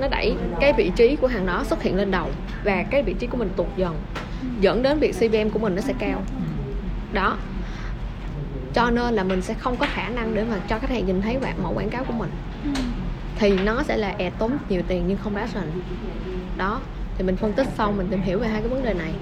nó 0.00 0.08
đẩy 0.08 0.34
cái 0.60 0.72
vị 0.72 0.90
trí 0.96 1.16
của 1.16 1.26
hàng 1.26 1.46
đó 1.46 1.64
xuất 1.64 1.82
hiện 1.82 1.96
lên 1.96 2.10
đầu 2.10 2.28
và 2.64 2.84
cái 2.90 3.02
vị 3.02 3.14
trí 3.18 3.26
của 3.26 3.36
mình 3.36 3.50
tụt 3.56 3.66
dần. 3.76 3.96
Dẫn 4.60 4.82
đến 4.82 4.98
việc 4.98 5.14
CPM 5.14 5.48
của 5.52 5.58
mình 5.58 5.74
nó 5.74 5.82
sẽ 5.82 5.92
cao. 5.98 6.22
Đó 7.12 7.36
cho 8.76 8.90
nên 8.90 9.14
là 9.14 9.24
mình 9.24 9.42
sẽ 9.42 9.54
không 9.54 9.76
có 9.76 9.86
khả 9.90 10.08
năng 10.08 10.34
để 10.34 10.44
mà 10.44 10.56
cho 10.68 10.78
khách 10.78 10.90
hàng 10.90 11.06
nhìn 11.06 11.22
thấy 11.22 11.36
quảng 11.40 11.62
mẫu 11.62 11.72
quảng 11.74 11.90
cáo 11.90 12.04
của 12.04 12.12
mình. 12.12 12.30
Ừ. 12.64 12.70
thì 13.38 13.58
nó 13.58 13.82
sẽ 13.82 13.96
là 13.96 14.08
ad 14.08 14.32
tốn 14.38 14.52
nhiều 14.68 14.82
tiền 14.88 15.04
nhưng 15.06 15.18
không 15.18 15.36
action 15.36 15.64
đó 16.56 16.80
thì 17.18 17.24
mình 17.24 17.36
phân 17.36 17.52
tích 17.52 17.66
xong 17.78 17.96
mình 17.96 18.06
tìm 18.10 18.22
hiểu 18.22 18.38
về 18.38 18.48
hai 18.48 18.60
cái 18.60 18.68
vấn 18.68 18.84
đề 18.84 18.94
này. 18.94 19.12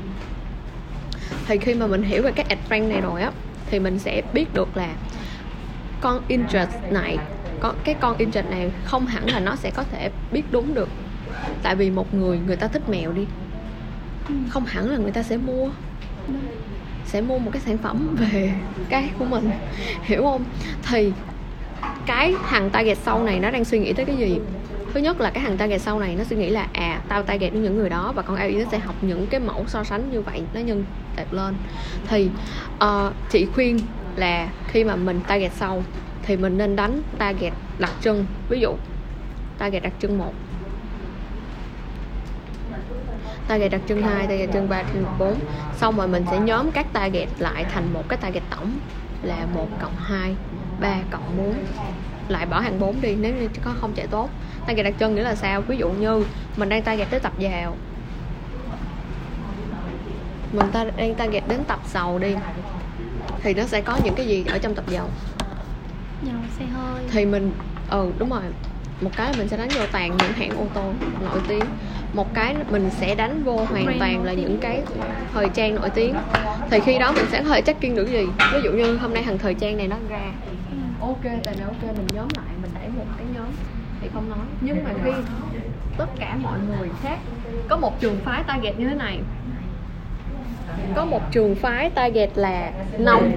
Thì 1.47 1.59
khi 1.59 1.75
mà 1.75 1.87
mình 1.87 2.03
hiểu 2.03 2.23
về 2.23 2.33
cái 2.33 2.47
ad 2.49 2.59
rank 2.71 2.89
này 2.89 3.01
rồi 3.01 3.23
á 3.23 3.31
thì 3.71 3.79
mình 3.79 3.99
sẽ 3.99 4.23
biết 4.33 4.55
được 4.55 4.77
là 4.77 4.95
con 6.01 6.21
interest 6.29 6.71
này 6.91 7.19
con 7.61 7.77
cái 7.85 7.95
con 8.01 8.17
interest 8.19 8.51
này 8.51 8.71
không 8.85 9.07
hẳn 9.07 9.31
là 9.31 9.41
nó 9.41 9.57
sẽ 9.57 9.71
có 9.71 9.85
thể 9.93 10.11
biết 10.33 10.43
đúng 10.51 10.75
được. 10.75 10.89
Tại 11.63 11.77
vì 11.77 11.91
một 11.91 12.15
người 12.15 12.39
người 12.47 12.57
ta 12.57 12.69
thích 12.69 12.89
mèo 12.89 13.13
đi. 13.13 13.27
Ừ. 14.29 14.35
không 14.51 14.65
hẳn 14.65 14.91
là 14.91 14.97
người 14.97 15.13
ta 15.13 15.23
sẽ 15.23 15.37
mua 15.37 15.71
sẽ 17.05 17.21
mua 17.21 17.39
một 17.39 17.51
cái 17.53 17.63
sản 17.67 17.79
phẩm 17.79 18.17
về 18.19 18.53
cái 18.89 19.11
của 19.19 19.25
mình 19.25 19.51
hiểu 20.03 20.23
không? 20.23 20.45
Thì 20.89 21.13
cái 22.07 22.35
thằng 22.49 22.71
target 22.71 22.99
sau 22.99 23.23
này 23.23 23.41
nó 23.41 23.51
đang 23.51 23.65
suy 23.65 23.79
nghĩ 23.79 23.93
tới 23.93 24.05
cái 24.05 24.17
gì? 24.17 24.39
Thứ 24.95 25.01
nhất 25.01 25.21
là 25.21 25.31
cái 25.31 25.45
thằng 25.45 25.57
target 25.57 25.81
sau 25.81 26.01
này 26.01 26.15
nó 26.19 26.25
suy 26.25 26.37
nghĩ 26.37 26.51
là 26.51 26.67
à 26.73 27.01
tao 27.09 27.23
target 27.23 27.53
đến 27.53 27.63
những 27.63 27.77
người 27.77 27.89
đó 27.89 28.13
và 28.17 28.23
con 28.23 28.37
AI 28.37 28.55
nó 28.55 28.65
sẽ 28.71 28.79
học 28.79 28.95
những 29.03 29.27
cái 29.27 29.41
mẫu 29.41 29.65
so 29.67 29.85
sánh 29.85 30.11
như 30.13 30.21
vậy 30.21 30.43
nó 30.55 30.61
nhân 30.61 30.85
đẹp 31.17 31.33
lên. 31.33 31.55
Thì 32.09 32.29
uh, 32.85 33.13
chị 33.31 33.47
khuyên 33.55 33.79
là 34.17 34.49
khi 34.69 34.85
mà 34.85 34.97
mình 34.97 35.21
target 35.27 35.53
sau 35.53 35.83
thì 36.23 36.37
mình 36.37 36.59
nên 36.59 36.77
đánh 36.77 37.03
target 37.19 37.53
đặc 37.79 37.93
trưng. 38.01 38.27
Ví 38.49 38.61
dụ 38.61 38.75
target 39.59 39.83
đặc 39.83 39.93
trưng 40.01 40.19
một 40.19 40.33
target 43.49 43.73
đặc 43.73 43.81
trưng 43.89 44.03
2, 44.03 44.27
target 44.27 44.49
đặc 44.49 44.55
trưng 44.55 44.69
3, 44.69 44.83
target 44.83 45.05
4 45.19 45.35
Xong 45.77 45.97
rồi 45.97 46.09
mình 46.09 46.25
sẽ 46.31 46.39
nhóm 46.39 46.71
các 46.71 46.87
target 46.93 47.29
lại 47.39 47.65
thành 47.73 47.93
một 47.93 48.03
cái 48.09 48.17
target 48.17 48.43
tổng 48.51 48.79
là 49.23 49.47
1 49.55 49.69
cộng 49.81 49.97
2, 49.97 50.37
3 50.81 50.97
cộng 51.11 51.37
4 51.37 51.55
Lại 52.29 52.47
bỏ 52.47 52.61
hàng 52.61 52.79
4 52.79 53.01
đi 53.01 53.15
nếu 53.15 53.35
như 53.35 53.49
có 53.65 53.71
không 53.81 53.93
chạy 53.95 54.07
tốt. 54.07 54.31
Target 54.67 54.85
đặc 54.85 54.95
trưng 55.01 55.15
nghĩa 55.15 55.23
là 55.23 55.35
sao? 55.35 55.61
Ví 55.61 55.77
dụ 55.77 55.91
như 55.91 56.25
mình 56.57 56.69
đang 56.69 56.83
target 56.83 57.11
tới 57.11 57.21
tập 57.21 57.33
giàu. 57.39 57.77
Mình 60.53 60.67
ta 60.73 60.85
đang 60.97 61.15
target 61.15 61.49
đến 61.49 61.65
tập 61.65 61.81
giàu 61.87 62.19
đi 62.19 62.35
Thì 63.43 63.55
nó 63.55 63.63
sẽ 63.65 63.81
có 63.81 63.99
những 64.05 64.15
cái 64.15 64.27
gì 64.27 64.45
ở 64.49 64.59
trong 64.59 64.75
tập 64.75 64.85
giàu? 64.89 65.09
Dầu 66.23 66.37
xe 66.59 66.65
hơi. 66.65 67.05
Thì 67.11 67.27
mình 67.27 67.53
ừ 67.91 68.13
đúng 68.19 68.31
rồi 68.31 68.43
một 69.01 69.11
cái 69.17 69.27
là 69.27 69.39
mình 69.39 69.49
sẽ 69.49 69.57
đánh 69.57 69.69
vô 69.69 69.81
toàn 69.93 70.17
những 70.17 70.33
hãng 70.33 70.51
ô 70.51 70.67
tô 70.75 70.93
nổi 71.25 71.41
tiếng. 71.49 71.65
Một 72.13 72.35
cái 72.35 72.55
mình 72.71 72.91
sẽ 72.91 73.15
đánh 73.15 73.43
vô 73.45 73.57
hoàn 73.57 73.99
toàn 73.99 74.25
là 74.25 74.33
những 74.33 74.59
cái 74.61 74.83
thời 75.35 75.49
trang 75.49 75.75
nổi 75.75 75.91
tiếng. 75.91 76.15
Thì 76.71 76.81
khi 76.81 76.99
đó 76.99 77.13
mình 77.13 77.25
sẽ 77.31 77.43
có 77.43 77.49
thể 77.49 77.63
tracking 77.63 77.95
được 77.95 78.09
gì? 78.11 78.27
Ví 78.53 78.61
dụ 78.65 78.73
như 78.73 78.97
hôm 78.97 79.15
nay 79.15 79.23
thằng 79.23 79.39
thời 79.39 79.55
trang 79.55 79.77
này 79.77 79.89
nó 79.89 79.97
ra. 80.09 80.33
Ừ. 80.71 81.07
ok 81.07 81.23
tại 81.45 81.55
này 81.59 81.67
ok 81.67 81.97
mình 81.97 82.07
nhóm 82.15 82.29
lại 82.37 82.55
mình 82.63 82.71
đẩy 82.75 82.89
một 82.89 83.05
cái 83.17 83.27
nhóm 83.37 83.47
thì 84.01 84.09
không 84.15 84.31
nói. 84.31 84.47
Nhưng 84.61 84.85
mà 84.85 84.91
khi 85.05 85.11
tất 85.99 86.07
cả 86.19 86.37
mọi 86.43 86.59
người 86.59 86.89
khác 87.03 87.19
có 87.69 87.77
một 87.77 88.01
trường 88.01 88.17
phái 88.25 88.43
target 88.43 88.79
như 88.79 88.89
thế 88.89 88.95
này. 88.95 89.19
Có 90.95 91.05
một 91.05 91.31
trường 91.31 91.55
phái 91.55 91.91
target 91.91 92.31
là 92.35 92.71
nông 92.99 93.33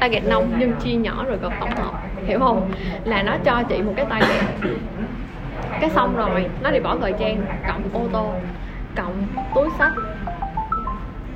target 0.00 0.24
nông 0.24 0.52
nhưng 0.58 0.72
chia 0.84 0.94
nhỏ 0.94 1.24
rồi 1.24 1.36
gộp 1.36 1.52
tổng 1.60 1.76
hợp 1.76 2.02
hiểu 2.26 2.38
không? 2.38 2.72
Là 3.04 3.22
nó 3.22 3.36
cho 3.44 3.62
chị 3.68 3.82
một 3.82 3.92
cái 3.96 4.06
target 4.10 4.44
cái 5.82 5.90
xong 5.90 6.16
rồi 6.16 6.46
nó 6.62 6.70
đi 6.70 6.80
bỏ 6.80 6.96
thời 7.00 7.12
trang 7.18 7.46
cộng 7.66 7.82
ô 7.92 8.08
tô 8.12 8.32
cộng 8.96 9.26
túi 9.54 9.68
sách 9.78 9.92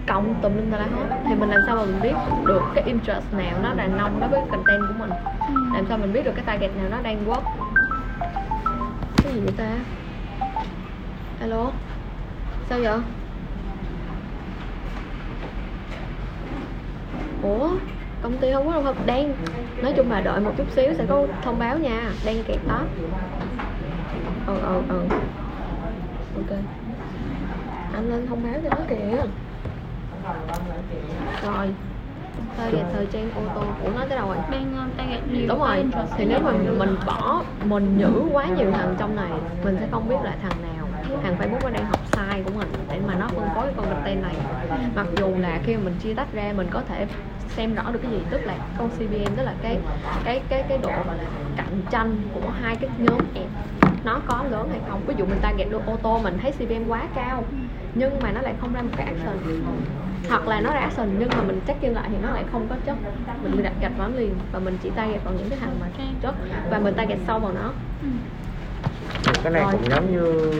cộng 0.06 0.34
tùm 0.42 0.56
lum 0.56 0.70
tà 0.70 0.78
la 0.78 0.84
hết. 0.84 1.16
Thì 1.28 1.34
mình 1.34 1.50
làm 1.50 1.60
sao 1.66 1.76
mà 1.76 1.84
mình 1.84 2.00
biết 2.02 2.14
được 2.46 2.62
cái 2.74 2.84
interest 2.86 3.32
nào 3.32 3.58
nó 3.62 3.74
là 3.74 3.86
nông 3.86 4.20
đối 4.20 4.28
với 4.28 4.40
content 4.50 4.82
của 4.88 4.94
mình? 4.98 5.10
Ừ. 5.48 5.54
làm 5.74 5.84
sao 5.88 5.98
mình 5.98 6.12
biết 6.12 6.24
được 6.24 6.32
cái 6.34 6.44
target 6.46 6.70
nào 6.76 6.86
nó 6.90 7.00
đang 7.02 7.26
work? 7.26 7.42
Cái 9.22 9.32
gì 9.32 9.40
vậy 9.40 9.54
ta? 9.56 9.70
Alo? 11.40 11.70
Sao 12.68 12.78
vậy? 12.82 12.98
Ủa? 17.42 17.70
Công 18.22 18.36
ty 18.36 18.52
không 18.52 18.66
có 18.66 18.72
đâu 18.72 18.82
không 18.82 19.06
đang 19.06 19.32
nói 19.82 19.92
chung 19.96 20.10
là 20.10 20.20
đợi 20.20 20.40
một 20.40 20.52
chút 20.56 20.66
xíu 20.70 20.94
sẽ 20.94 21.04
có 21.08 21.26
thông 21.42 21.58
báo 21.58 21.78
nha 21.78 22.10
đang 22.24 22.44
kẹt 22.44 22.58
đó 22.68 22.80
ừ 24.46 24.58
ừ 24.60 24.82
ừ. 24.88 25.00
Ok. 26.36 26.58
Anh 27.94 28.10
lên 28.10 28.26
thông 28.26 28.42
báo 28.42 28.52
cho 28.62 28.68
nó 28.70 28.84
kìa. 28.88 29.22
Rồi. 31.42 31.74
Target 32.56 32.86
thời 32.92 33.06
trang 33.06 33.30
ô 33.36 33.42
tô 33.54 33.62
ủa 33.84 33.90
nói 33.90 34.06
tới 34.08 34.18
đâu 34.18 34.28
rồi? 34.28 34.36
Đang 34.50 34.90
target 34.96 35.20
nhiều 35.32 35.46
đúng 35.48 35.58
rồi. 35.58 35.84
thì 36.16 36.24
nếu 36.24 36.40
mà 36.40 36.52
mình 36.78 36.96
bỏ 37.06 37.42
mình 37.64 37.98
nhử 37.98 38.22
quá 38.32 38.46
nhiều 38.46 38.70
thằng 38.72 38.94
trong 38.98 39.16
này 39.16 39.30
mình 39.64 39.76
sẽ 39.80 39.86
không 39.90 40.08
biết 40.08 40.16
là 40.22 40.34
thằng 40.42 40.62
nào 40.62 40.86
thằng 41.22 41.36
facebook 41.38 41.64
nó 41.64 41.70
đang 41.70 41.84
học 41.84 42.00
sai 42.12 42.42
của 42.44 42.50
mình 42.58 42.68
để 42.88 43.00
mà 43.06 43.14
nó 43.14 43.28
phân 43.28 43.48
phối 43.54 43.66
con 43.76 43.86
content 43.86 44.22
này. 44.22 44.34
Mặc 44.94 45.06
dù 45.16 45.26
là 45.38 45.60
khi 45.64 45.76
mà 45.76 45.82
mình 45.84 45.94
chia 46.02 46.14
tách 46.14 46.32
ra 46.32 46.52
mình 46.56 46.66
có 46.70 46.82
thể 46.88 47.06
xem 47.48 47.74
rõ 47.74 47.82
được 47.92 47.98
cái 48.02 48.10
gì 48.10 48.18
tức 48.30 48.40
là 48.44 48.54
con 48.78 48.90
CPM 48.90 49.36
tức 49.36 49.42
là 49.42 49.54
cái 49.62 49.78
cái 50.24 50.42
cái 50.48 50.64
cái 50.68 50.78
độ 50.82 50.88
gọi 50.88 51.18
là 51.18 51.24
cạnh 51.56 51.80
tranh 51.90 52.16
của 52.34 52.50
hai 52.62 52.76
cái 52.76 52.90
nhóm 52.98 53.18
app 53.34 53.50
nó 54.06 54.20
có 54.26 54.44
lớn 54.50 54.68
hay 54.70 54.80
không? 54.88 55.00
Ví 55.06 55.14
dụ 55.18 55.24
mình 55.24 55.38
target 55.42 55.70
được 55.70 55.86
ô 55.86 55.96
tô 56.02 56.20
mình 56.22 56.38
thấy 56.42 56.52
CPM 56.52 56.88
quá 56.88 57.02
cao 57.14 57.44
nhưng 57.94 58.18
mà 58.22 58.32
nó 58.32 58.40
lại 58.40 58.54
không 58.60 58.72
ra 58.72 58.82
một 58.82 58.90
cái 58.96 59.06
action. 59.06 59.38
Hoặc 60.28 60.48
là 60.48 60.60
nó 60.60 60.72
ra 60.72 60.80
action 60.80 61.08
nhưng 61.18 61.28
mà 61.28 61.42
mình 61.42 61.60
check 61.66 61.82
in 61.82 61.92
lại 61.92 62.08
thì 62.12 62.16
nó 62.22 62.30
lại 62.30 62.44
không 62.52 62.66
có 62.70 62.76
chất 62.86 62.96
mình 63.42 63.62
đặt 63.62 63.72
gạch 63.80 63.92
vào 63.98 64.10
liền 64.16 64.34
và 64.52 64.58
mình 64.58 64.78
chỉ 64.82 64.90
target 64.90 65.24
vào 65.24 65.34
những 65.38 65.50
cái 65.50 65.58
thằng 65.58 65.76
mà 65.80 65.86
chất 66.22 66.34
và 66.70 66.78
mình 66.78 66.94
target 66.94 67.18
sâu 67.26 67.38
vào 67.38 67.52
nó. 67.52 67.72
Ừ. 68.02 68.08
cái 69.42 69.52
này 69.52 69.62
Rồi. 69.62 69.72
cũng 69.72 69.90
giống 69.90 70.12
như 70.12 70.50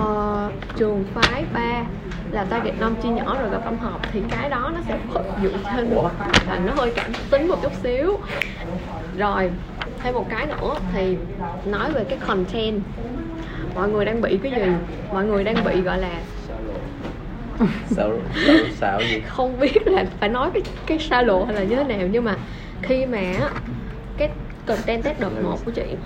ờ, 0.00 0.50
trường 0.76 1.04
phái 1.14 1.44
3 1.52 1.60
là 2.30 2.44
target 2.44 2.80
năm 2.80 2.94
chia 3.02 3.08
nhỏ 3.08 3.36
rồi 3.40 3.50
gặp 3.50 3.60
tổng 3.64 3.78
hợp 3.78 4.00
thì 4.12 4.22
cái 4.30 4.50
đó 4.50 4.72
nó 4.74 4.80
sẽ 4.86 4.98
dựa 5.42 5.58
trên 5.76 5.90
là 6.48 6.58
nó 6.66 6.72
hơi 6.76 6.92
cảm 6.96 7.12
tính 7.30 7.48
một 7.48 7.56
chút 7.62 7.72
xíu. 7.82 8.18
Rồi 9.18 9.50
thêm 10.02 10.14
một 10.14 10.26
cái 10.30 10.46
nữa 10.46 10.74
thì 10.92 11.16
nói 11.66 11.92
về 11.92 12.04
cái 12.04 12.18
content. 12.26 12.80
Mọi 13.74 13.88
người 13.88 14.04
đang 14.04 14.20
bị 14.20 14.38
cái 14.42 14.52
gì? 14.52 14.72
Mọi 15.12 15.24
người 15.24 15.44
đang 15.44 15.64
bị 15.64 15.80
gọi 15.80 15.98
là 15.98 16.20
xạo 17.86 18.10
xạo 18.74 19.00
gì 19.00 19.20
không 19.28 19.60
biết 19.60 19.86
là 19.86 20.04
phải 20.20 20.28
nói 20.28 20.50
cái 20.54 20.62
cái 20.86 20.98
xa 20.98 21.22
lộ 21.22 21.44
hay 21.44 21.54
là 21.54 21.62
như 21.62 21.76
thế 21.76 21.84
nào 21.84 22.08
nhưng 22.10 22.24
mà 22.24 22.36
khi 22.82 23.06
mà 23.06 23.22
cái 24.16 24.30
content 24.66 25.02
test 25.02 25.20
đợt 25.20 25.42
1 25.42 25.58
của 25.64 25.70
chị 25.70 25.96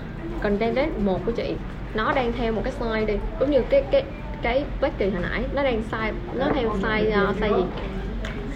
content 0.41 0.75
test 0.75 0.89
1 0.97 1.25
của 1.25 1.31
chị 1.31 1.55
nó 1.93 2.13
đang 2.13 2.33
theo 2.33 2.53
một 2.53 2.61
cái 2.63 2.73
size 2.79 3.05
đi. 3.05 3.13
Giống 3.39 3.51
như 3.51 3.61
cái 3.69 3.83
cái 3.91 4.03
cái 4.41 4.63
Becky 4.81 5.09
hồi 5.09 5.21
nãy 5.21 5.43
nó 5.53 5.63
đang 5.63 5.83
size 5.91 6.13
nó 6.33 6.45
theo 6.55 6.69
size 6.81 7.29
uh, 7.29 7.37
size 7.37 7.57
gì 7.57 7.63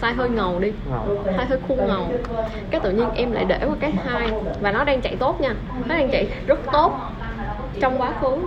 size 0.02 0.16
hơi 0.16 0.30
ngầu 0.30 0.60
đi. 0.60 0.72
Size 1.26 1.46
hơi 1.50 1.60
khung 1.68 1.88
ngầu. 1.88 2.08
Cái 2.72 2.82
tự 2.82 2.92
nhiên 2.92 3.10
em 3.16 3.32
lại 3.32 3.46
để 3.46 3.60
qua 3.62 3.76
cái 3.80 3.94
hai. 4.06 4.32
Và 4.62 4.72
nó 4.72 4.84
đang 4.84 5.02
chạy 5.02 5.16
tốt 5.16 5.42
nha. 5.42 5.54
Nó 5.86 5.96
đang 5.96 6.10
chạy 6.12 6.28
rất 6.48 6.60
tốt 6.72 7.00
trong 7.82 8.02
quá 8.02 8.14
khứ. 8.22 8.38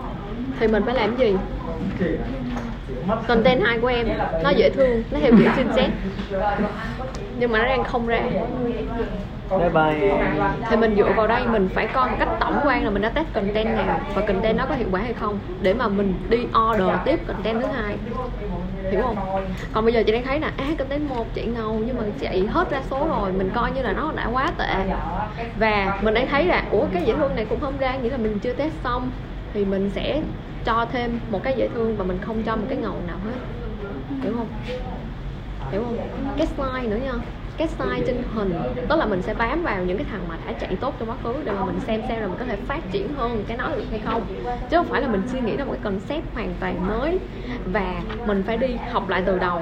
Thì 0.61 0.69
mình 0.69 0.83
phải 0.87 0.95
làm 0.95 1.17
gì? 1.17 1.37
Content 3.29 3.63
hai 3.63 3.79
của 3.79 3.87
em 3.87 4.09
nó 4.43 4.51
dễ 4.51 4.71
thương 4.71 5.03
nó 5.11 5.19
theo 5.21 5.33
kiểu 5.39 5.51
xin 5.57 5.67
xét 5.77 5.91
nhưng 7.39 7.53
mà 7.53 7.59
nó 7.59 7.65
đang 7.65 7.85
không 7.85 8.07
ra 8.07 8.21
bye 9.51 9.69
bye. 9.71 10.13
Thì 10.71 10.77
mình 10.77 10.95
dựa 10.97 11.13
vào 11.17 11.27
đây, 11.27 11.47
mình 11.47 11.69
phải 11.75 11.87
coi 11.87 12.11
một 12.11 12.17
cách 12.19 12.29
tổng 12.41 12.61
quan 12.65 12.85
là 12.85 12.91
mình 12.91 13.03
đã 13.03 13.09
test 13.09 13.27
content 13.33 13.77
nào 13.77 14.01
và 14.15 14.23
content 14.23 14.57
nó 14.59 14.67
có 14.67 14.75
hiệu 14.75 14.89
quả 14.91 15.01
hay 15.01 15.15
không, 15.15 15.39
để 15.61 15.75
mà 15.75 15.89
mình 15.89 16.15
đi 16.29 16.39
order 16.71 16.89
tiếp 17.05 17.21
content 17.27 17.61
thứ 17.61 17.67
hai. 17.67 17.97
Hiểu 18.91 19.03
không? 19.03 19.17
Còn 19.73 19.85
bây 19.85 19.95
giờ 19.95 20.03
chị 20.07 20.13
đang 20.13 20.25
thấy 20.25 20.41
là 20.41 20.53
á 20.57 20.65
content 20.79 21.09
một 21.09 21.35
chị 21.35 21.47
ngầu, 21.47 21.83
nhưng 21.87 21.97
mà 21.97 22.03
chị 22.19 22.47
hết 22.47 22.71
ra 22.71 22.83
số 22.91 23.07
rồi, 23.09 23.33
mình 23.33 23.51
coi 23.55 23.71
như 23.73 23.83
là 23.83 23.93
nó 23.93 24.13
đã 24.13 24.27
quá 24.33 24.53
tệ. 24.59 24.85
Và 25.59 25.99
mình 26.03 26.15
đang 26.15 26.29
thấy 26.29 26.45
là, 26.45 26.65
ủa, 26.71 26.87
cái 26.93 27.03
dễ 27.03 27.15
thương 27.15 27.35
này 27.37 27.45
cũng 27.45 27.61
không 27.61 27.79
ra, 27.79 27.97
nghĩa 27.97 28.11
là 28.11 28.17
mình 28.17 28.39
chưa 28.39 28.53
test 28.53 28.75
xong, 28.85 29.11
thì 29.55 29.65
mình 29.65 29.91
sẽ 29.91 30.23
cho 30.65 30.87
thêm 30.93 31.21
một 31.31 31.43
cái 31.43 31.55
dễ 31.57 31.69
thương 31.69 31.97
và 31.97 32.05
mình 32.05 32.19
không 32.21 32.43
cho 32.43 32.57
một 32.57 32.67
cái 32.69 32.79
ngầu 32.79 33.03
nào 33.07 33.19
hết. 33.25 33.39
Hiểu 34.23 34.33
không? 34.37 34.49
Hiểu 35.73 35.83
không? 35.85 35.99
Cái 36.37 36.47
slide 36.47 36.89
nữa 36.89 36.97
nha 36.97 37.13
cái 37.57 37.69
style 37.69 38.01
trên 38.07 38.23
hình. 38.35 38.55
Tức 38.89 38.97
là 38.97 39.07
mình 39.07 39.23
sẽ 39.23 39.35
bám 39.35 39.63
vào 39.63 39.85
những 39.85 39.97
cái 39.97 40.07
thằng 40.11 40.21
mà 40.29 40.37
đã 40.47 40.53
chạy 40.61 40.77
tốt 40.81 40.95
trong 40.99 41.11
quá 41.11 41.17
khứ 41.23 41.35
để 41.45 41.53
mà 41.53 41.65
mình 41.65 41.81
xem 41.87 42.03
xem 42.09 42.21
là 42.21 42.27
mình 42.27 42.39
có 42.39 42.45
thể 42.45 42.57
phát 42.57 42.81
triển 42.93 43.15
hơn 43.15 43.45
cái 43.49 43.57
nói 43.57 43.73
được 43.77 43.85
hay 43.91 44.01
không. 44.05 44.23
Chứ 44.71 44.77
không 44.77 44.87
phải 44.87 45.03
là 45.03 45.09
mình 45.09 45.23
suy 45.33 45.41
nghĩ 45.41 45.57
ra 45.57 45.65
một 45.65 45.73
cái 45.73 45.81
concept 45.85 46.35
hoàn 46.35 46.55
toàn 46.61 46.89
mới 46.89 47.19
và 47.73 47.95
mình 48.27 48.43
phải 48.47 48.57
đi 48.57 48.77
học 48.93 49.09
lại 49.09 49.23
từ 49.27 49.39
đầu. 49.39 49.61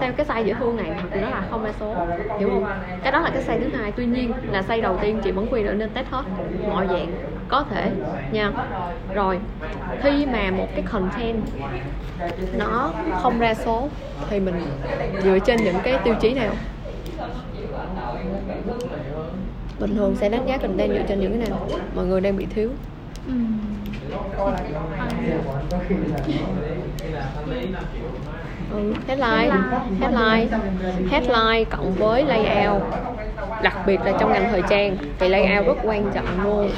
Xem 0.00 0.12
cái 0.16 0.26
size 0.26 0.44
dễ 0.44 0.54
thương 0.54 0.76
này 0.76 0.90
thật 1.00 1.08
nó 1.22 1.28
là 1.28 1.42
không 1.50 1.64
ra 1.64 1.72
số, 1.80 1.94
hiểu 2.38 2.50
không? 2.50 2.66
Cái 3.02 3.12
đó 3.12 3.20
là 3.20 3.30
cái 3.30 3.42
size 3.42 3.60
thứ 3.60 3.76
hai. 3.76 3.92
Tuy 3.92 4.06
nhiên 4.06 4.32
là 4.50 4.62
size 4.68 4.82
đầu 4.82 4.98
tiên 5.00 5.20
chị 5.24 5.30
vẫn 5.30 5.46
quyền 5.50 5.66
là 5.66 5.72
nên 5.72 5.90
test 5.90 6.06
hết 6.10 6.22
mọi 6.68 6.86
dạng, 6.86 7.12
có 7.48 7.64
thể 7.70 7.90
nha. 8.32 8.52
Rồi, 9.14 9.38
khi 10.02 10.26
mà 10.26 10.50
một 10.50 10.66
cái 10.74 10.82
content 10.82 11.42
nó 12.58 12.90
không 13.22 13.38
ra 13.38 13.54
số 13.54 13.88
thì 14.30 14.40
mình 14.40 14.62
dựa 15.22 15.38
trên 15.38 15.64
những 15.64 15.76
cái 15.82 15.98
tiêu 16.04 16.14
chí 16.20 16.34
nào 16.34 16.50
bình 19.78 19.96
thường 19.96 20.16
sẽ 20.20 20.28
đánh 20.28 20.46
giá 20.46 20.56
content 20.56 20.90
dựa 20.90 21.02
trên 21.08 21.20
những 21.20 21.38
cái 21.38 21.48
nào? 21.48 21.68
Mọi 21.94 22.06
người 22.06 22.20
đang 22.20 22.36
bị 22.36 22.46
thiếu. 22.54 22.70
Ừ. 23.26 23.32
ừ, 28.72 28.94
headline 29.06 29.56
headline 30.00 30.58
headline 31.10 31.64
cộng 31.70 31.94
với 31.94 32.24
layout 32.24 32.82
đặc 33.62 33.76
biệt 33.86 34.00
là 34.04 34.12
trong 34.20 34.32
ngành 34.32 34.48
thời 34.50 34.62
trang 34.68 34.96
thì 35.18 35.28
layout 35.28 35.66
rất 35.66 35.76
quan 35.82 36.10
trọng 36.14 36.44
luôn. 36.44 36.70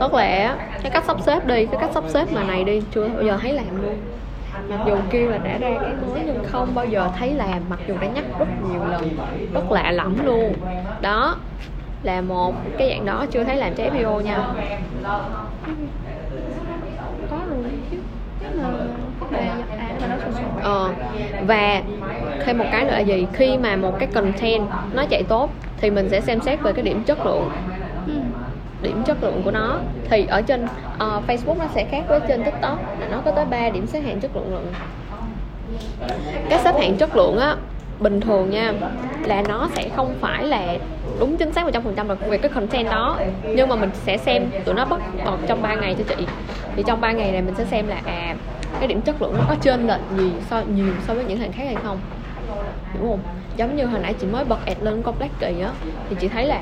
Tức 0.00 0.14
là 0.14 0.56
cái 0.82 0.90
cách 0.90 1.04
sắp 1.06 1.16
xếp 1.26 1.46
đi 1.46 1.66
cái 1.66 1.80
cách 1.80 1.90
sắp 1.94 2.04
xếp 2.08 2.32
mà 2.32 2.42
này 2.44 2.64
đi 2.64 2.82
chưa 2.94 3.08
bao 3.08 3.22
giờ 3.22 3.38
thấy 3.42 3.52
làm 3.52 3.82
luôn. 3.82 3.96
Mặc 4.68 4.80
dù 4.86 4.96
kêu 5.10 5.30
là 5.30 5.38
đã 5.38 5.58
ra 5.58 5.70
cái 5.80 5.92
mới 6.06 6.22
nhưng 6.26 6.44
không 6.44 6.74
bao 6.74 6.86
giờ 6.86 7.10
thấy 7.18 7.34
làm 7.34 7.62
mặc 7.68 7.78
dù 7.88 7.94
đã 8.00 8.06
nhắc 8.06 8.24
rất 8.38 8.48
nhiều 8.70 8.84
lần 8.90 9.16
rất 9.52 9.72
lạ 9.72 9.90
lẫm 9.90 10.26
luôn. 10.26 10.52
Đó 11.00 11.36
là 12.02 12.20
một 12.20 12.54
cái 12.78 12.88
dạng 12.90 13.06
đó 13.06 13.26
chưa 13.30 13.44
thấy 13.44 13.56
làm 13.56 13.74
trái 13.74 13.90
FPO 13.90 14.20
nha. 14.20 14.38
Có 17.30 17.38
rồi 17.50 17.70
chứ 17.90 17.98
ờ, 20.62 20.92
và 21.46 21.82
thêm 22.44 22.58
một 22.58 22.64
cái 22.72 22.84
nữa 22.84 22.90
là 22.90 23.00
gì? 23.00 23.26
Khi 23.32 23.58
mà 23.58 23.76
một 23.76 23.94
cái 23.98 24.08
content 24.14 24.62
nó 24.92 25.04
chạy 25.10 25.22
tốt 25.22 25.50
thì 25.76 25.90
mình 25.90 26.08
sẽ 26.10 26.20
xem 26.20 26.40
xét 26.40 26.60
về 26.60 26.72
cái 26.72 26.82
điểm 26.82 27.04
chất 27.04 27.26
lượng. 27.26 27.50
Ừ. 28.06 28.12
điểm 28.82 29.02
chất 29.06 29.22
lượng 29.22 29.42
của 29.44 29.50
nó. 29.50 29.78
Thì 30.10 30.26
ở 30.26 30.42
trên 30.42 30.66
ờ, 30.98 31.22
Facebook 31.26 31.58
nó 31.58 31.64
sẽ 31.74 31.84
khác 31.84 32.04
với 32.08 32.20
trên 32.28 32.44
TikTok 32.44 33.00
là 33.00 33.08
nó 33.08 33.20
có 33.24 33.30
tới 33.30 33.44
3 33.44 33.68
điểm 33.70 33.86
xếp 33.86 34.00
hạng 34.00 34.20
chất 34.20 34.36
lượng 34.36 34.54
lận. 34.54 34.66
Cái 36.50 36.58
xếp 36.64 36.74
hạng 36.80 36.96
chất 36.96 37.16
lượng 37.16 37.38
á 37.38 37.56
bình 38.00 38.20
thường 38.20 38.50
nha, 38.50 38.72
là 39.24 39.42
nó 39.48 39.68
sẽ 39.74 39.88
không 39.96 40.14
phải 40.20 40.44
là 40.44 40.76
đúng 41.20 41.36
chính 41.36 41.52
xác 41.52 41.66
100% 41.66 42.08
là 42.08 42.14
về 42.14 42.38
cái 42.38 42.50
content 42.50 42.90
đó. 42.90 43.18
Nhưng 43.44 43.68
mà 43.68 43.76
mình 43.76 43.90
sẽ 43.92 44.16
xem 44.16 44.46
tụi 44.64 44.74
nó 44.74 44.84
bắt 44.84 45.00
bật 45.24 45.36
trong 45.46 45.62
3 45.62 45.74
ngày 45.74 45.96
cho 45.98 46.14
chị. 46.16 46.26
Thì 46.76 46.82
trong 46.86 47.00
3 47.00 47.12
ngày 47.12 47.32
này 47.32 47.42
mình 47.42 47.54
sẽ 47.58 47.64
xem 47.64 47.88
là 47.88 48.00
à 48.04 48.36
cái 48.78 48.88
điểm 48.88 49.00
chất 49.00 49.22
lượng 49.22 49.34
nó 49.38 49.44
có 49.48 49.54
trên 49.60 49.86
lệch 49.86 50.00
gì 50.16 50.32
so, 50.50 50.62
nhiều 50.74 50.86
so 51.06 51.14
với 51.14 51.24
những 51.24 51.38
hàng 51.38 51.52
khác 51.52 51.64
hay 51.64 51.76
không. 51.82 51.98
Đúng 52.94 53.10
không? 53.10 53.20
Giống 53.56 53.76
như 53.76 53.84
hồi 53.84 54.00
nãy 54.00 54.14
chị 54.20 54.26
mới 54.26 54.44
bật 54.44 54.66
ad 54.66 54.76
lên 54.80 55.02
con 55.02 55.14
Black 55.18 55.40
Kỳ 55.40 55.60
á, 55.60 55.70
thì 56.10 56.16
chị 56.20 56.28
thấy 56.28 56.46
là 56.46 56.60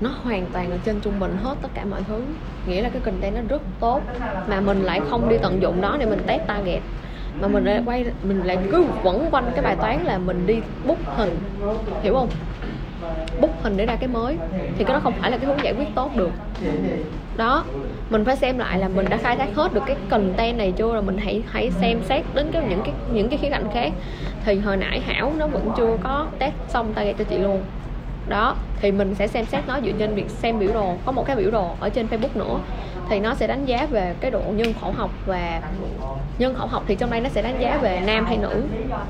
nó 0.00 0.10
hoàn 0.22 0.46
toàn 0.52 0.70
ở 0.70 0.76
trên 0.84 1.00
trung 1.00 1.20
bình 1.20 1.36
hết 1.42 1.54
tất 1.62 1.68
cả 1.74 1.84
mọi 1.90 2.00
thứ. 2.08 2.22
Nghĩa 2.66 2.82
là 2.82 2.88
cái 2.88 3.00
content 3.04 3.34
nó 3.34 3.40
rất 3.48 3.62
tốt, 3.80 4.00
mà 4.48 4.60
mình 4.60 4.82
lại 4.82 5.00
không 5.10 5.28
đi 5.28 5.36
tận 5.42 5.62
dụng 5.62 5.80
nó 5.80 5.96
để 5.96 6.06
mình 6.06 6.22
test 6.26 6.42
target 6.46 6.80
mà 7.40 7.48
mình 7.48 7.64
lại 7.64 7.82
quay 7.86 8.06
mình 8.22 8.42
lại 8.44 8.58
cứ 8.70 8.84
quẩn 9.02 9.30
quanh 9.30 9.50
cái 9.54 9.64
bài 9.64 9.76
toán 9.76 10.04
là 10.04 10.18
mình 10.18 10.46
đi 10.46 10.56
bút 10.86 10.98
hình. 11.16 11.36
Hiểu 12.02 12.14
không? 12.14 12.28
Bút 13.40 13.50
hình 13.62 13.76
để 13.76 13.86
ra 13.86 13.96
cái 13.96 14.08
mới. 14.08 14.36
Thì 14.78 14.84
cái 14.84 14.94
đó 14.94 15.00
không 15.00 15.12
phải 15.20 15.30
là 15.30 15.36
cái 15.36 15.46
hướng 15.46 15.64
giải 15.64 15.74
quyết 15.78 15.88
tốt 15.94 16.10
được. 16.16 16.30
Đó. 17.36 17.64
Mình 18.10 18.24
phải 18.24 18.36
xem 18.36 18.58
lại 18.58 18.78
là 18.78 18.88
mình 18.88 19.06
đã 19.10 19.16
khai 19.16 19.36
thác 19.36 19.54
hết 19.54 19.74
được 19.74 19.82
cái 19.86 19.96
content 20.08 20.58
này 20.58 20.72
chưa, 20.76 20.92
rồi 20.92 21.02
mình 21.02 21.18
hãy 21.18 21.42
hãy 21.50 21.70
xem 21.70 21.98
xét 22.04 22.24
đến 22.34 22.46
cái 22.52 22.62
những 22.68 22.80
cái 22.84 22.94
những 23.12 23.28
cái 23.28 23.38
khía 23.38 23.50
cạnh 23.50 23.64
khác. 23.74 23.92
Thì 24.44 24.58
hồi 24.58 24.76
nãy 24.76 25.00
hảo 25.00 25.32
nó 25.38 25.46
vẫn 25.46 25.70
chưa 25.76 25.96
có 26.02 26.26
test 26.38 26.54
xong 26.68 26.92
target 26.94 27.18
cho 27.18 27.24
chị 27.24 27.38
luôn 27.38 27.62
đó, 28.28 28.56
thì 28.80 28.92
mình 28.92 29.14
sẽ 29.14 29.26
xem 29.26 29.44
xét 29.44 29.68
nó 29.68 29.80
dựa 29.84 29.92
trên 29.98 30.14
việc 30.14 30.30
xem 30.30 30.58
biểu 30.58 30.72
đồ, 30.74 30.94
có 31.06 31.12
một 31.12 31.26
cái 31.26 31.36
biểu 31.36 31.50
đồ 31.50 31.70
ở 31.80 31.88
trên 31.88 32.06
facebook 32.06 32.28
nữa. 32.34 32.58
Thì 33.08 33.20
nó 33.20 33.34
sẽ 33.34 33.46
đánh 33.46 33.64
giá 33.64 33.86
về 33.90 34.14
cái 34.20 34.30
độ 34.30 34.40
nhân 34.50 34.72
khẩu 34.80 34.92
học 34.92 35.10
và 35.26 35.60
nhân 36.38 36.54
khẩu 36.54 36.66
học 36.66 36.82
thì 36.86 36.94
trong 36.94 37.10
đây 37.10 37.20
nó 37.20 37.28
sẽ 37.28 37.42
đánh 37.42 37.56
giá 37.60 37.78
về 37.82 38.00
nam 38.06 38.26
hay 38.26 38.36
nữ. 38.36 38.62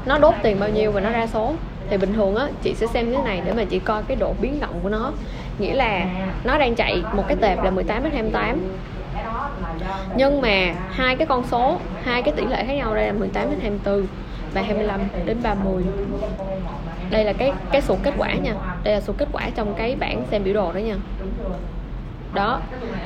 Nó 0.07 0.19
đốt 0.19 0.35
tiền 0.43 0.61
bao 0.61 0.69
nhiêu 0.69 0.93
và 0.93 1.01
nó 1.01 1.11
ra 1.11 1.27
số. 1.27 1.53
Thì 1.91 1.97
bình 1.97 2.15
thường 2.15 2.35
á, 2.35 2.49
chị 2.63 2.75
sẽ 2.75 2.87
xem 2.87 3.13
cái 3.13 3.23
này 3.23 3.43
để 3.45 3.53
mà 3.53 3.65
chị 3.65 3.79
coi 3.79 4.03
cái 4.03 4.17
độ 4.17 4.35
biến 4.41 4.61
động 4.61 4.81
của 4.83 4.89
nó. 4.89 5.13
Nghĩa 5.59 5.75
là 5.75 6.07
nó 6.45 6.59
đang 6.59 6.75
chạy 6.75 7.03
một 7.13 7.25
cái 7.29 7.37
tệp 7.37 7.63
là 7.63 7.71
18 7.71 8.03
đến 8.03 8.13
28 8.13 8.61
nhưng 10.17 10.41
mà 10.41 10.75
hai 10.91 11.17
cái 11.17 11.27
con 11.27 11.45
số, 11.51 11.79
hai 12.03 12.23
cái 12.23 12.35
tỷ 12.37 12.45
lệ 12.45 12.65
khác 12.67 12.73
nhau 12.73 12.95
đây 12.95 13.07
là 13.07 13.13
18 13.13 13.51
đến 13.51 13.61
24 13.61 14.07
và 14.55 14.63
25 14.63 15.01
đến 15.25 15.37
30 15.43 15.85
đây 17.11 17.25
là 17.25 17.33
cái 17.33 17.53
cái 17.73 17.83
số 17.83 17.97
kết 18.03 18.15
quả 18.19 18.35
nha 18.35 18.55
đây 18.87 18.95
là 18.95 19.01
số 19.01 19.13
kết 19.19 19.29
quả 19.33 19.51
trong 19.55 19.75
cái 19.75 19.97
bảng 19.97 20.25
xem 20.31 20.45
biểu 20.45 20.55
đồ 20.55 20.73
đó 20.73 20.79
nha. 20.79 20.97
Đó, 22.35 22.61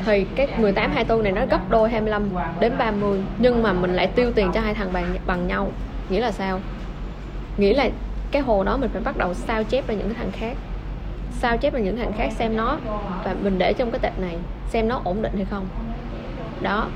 thì 0.06 0.26
cái 0.36 0.46
18 0.58 0.90
24 0.92 1.22
này 1.22 1.32
nó 1.32 1.46
gấp 1.46 1.70
đôi 1.70 1.90
25 1.90 2.28
đến 2.60 2.72
30 2.78 3.20
nhưng 3.38 3.62
mà 3.62 3.72
mình 3.72 3.94
lại 3.94 4.06
tiêu 4.06 4.32
tiền 4.34 4.50
cho 4.54 4.60
hai 4.60 4.74
thằng 4.74 4.92
bằng 4.92 5.16
bằng 5.26 5.46
nhau. 5.46 5.68
Nghĩa 6.08 6.20
là 6.20 6.32
sao? 6.32 6.60
Nghĩa 7.56 7.74
là 7.74 7.88
cái 8.30 8.42
hồ 8.42 8.64
đó 8.64 8.76
mình 8.76 8.90
phải 8.92 9.02
bắt 9.02 9.16
đầu 9.16 9.34
sao 9.34 9.64
chép 9.64 9.88
ra 9.88 9.94
những 9.94 10.08
cái 10.08 10.16
thằng 10.18 10.30
khác. 10.32 10.56
Sao 11.32 11.56
chép 11.56 11.74
ra 11.74 11.80
những 11.80 11.96
thằng 11.96 12.12
khác 12.18 12.32
xem 12.32 12.56
nó 12.56 12.78
và 13.24 13.34
mình 13.42 13.58
để 13.58 13.72
trong 13.72 13.90
cái 13.90 13.98
tệp 13.98 14.18
này 14.18 14.36
xem 14.68 14.88
nó 14.88 15.00
ổn 15.04 15.22
định 15.22 15.32
hay 15.36 15.46
không. 15.50 15.66
Đó 16.60 16.88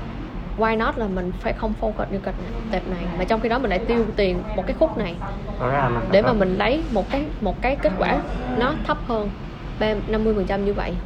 why 0.57 0.77
not 0.77 0.97
là 0.97 1.07
mình 1.07 1.31
phải 1.39 1.53
không 1.53 1.73
focus 1.81 2.05
như 2.11 2.19
kịch 2.19 2.35
tệp 2.71 2.87
này? 2.87 3.05
Mà 3.17 3.23
trong 3.23 3.39
khi 3.39 3.49
đó 3.49 3.59
mình 3.59 3.69
lại 3.69 3.79
tiêu 3.79 4.05
tiền 4.15 4.43
một 4.55 4.63
cái 4.67 4.75
khúc 4.79 4.97
này. 4.97 5.15
Để 6.11 6.21
mà 6.21 6.33
mình 6.33 6.55
lấy 6.57 6.83
một 6.91 7.09
cái 7.09 7.25
một 7.41 7.61
cái 7.61 7.75
kết 7.75 7.91
quả 7.97 8.21
nó 8.57 8.73
thấp 8.83 8.97
hơn 9.07 9.29
ba 9.79 9.93
50 10.07 10.33
phần 10.35 10.45
trăm 10.45 10.65
như 10.65 10.73
vậy. 10.73 10.97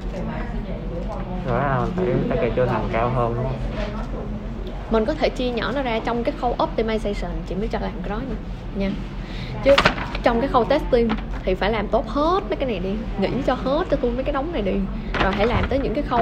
Ràng 1.46 1.80
là 1.80 1.86
phải 1.96 2.06
phải 2.30 2.38
kể 2.42 2.52
cho 2.56 2.66
thằng 2.66 2.90
cao 2.94 3.10
hơn 3.10 3.34
đúng 3.36 3.44
không? 3.44 3.56
Mình 4.92 5.06
có 5.06 5.14
thể 5.14 5.30
chia 5.30 5.50
nhỏ 5.52 5.72
nó 5.72 5.82
ra 5.82 6.00
trong 6.00 6.24
cái 6.24 6.34
khâu 6.38 6.56
optimization. 6.58 7.30
Chị 7.48 7.56
mới 7.56 7.68
cho 7.68 7.80
làm 7.80 7.92
cái 8.04 8.10
đó 8.10 8.22
nha, 8.30 8.36
nha. 8.76 8.92
chứ 9.64 9.76
trong 10.24 10.42
cái 10.42 10.48
khâu 10.48 10.66
testing 10.66 11.10
thì 11.44 11.56
phải 11.56 11.72
làm 11.72 11.88
tốt 11.88 12.08
hết 12.08 12.44
mấy 12.50 12.56
cái 12.56 12.70
này 12.70 12.80
đi. 12.80 12.96
Nghĩ 13.18 13.44
cho 13.46 13.54
hết 13.54 13.88
cho 13.92 13.98
tôi 14.02 14.12
mấy 14.12 14.24
cái 14.24 14.34
đống 14.34 14.52
này 14.52 14.62
đi 14.62 14.80
rồi 15.23 15.34
hãy 15.34 15.47
làm 15.47 15.65
tới 15.69 15.79
những 15.79 15.93
cái 15.93 16.03
khâu 16.03 16.21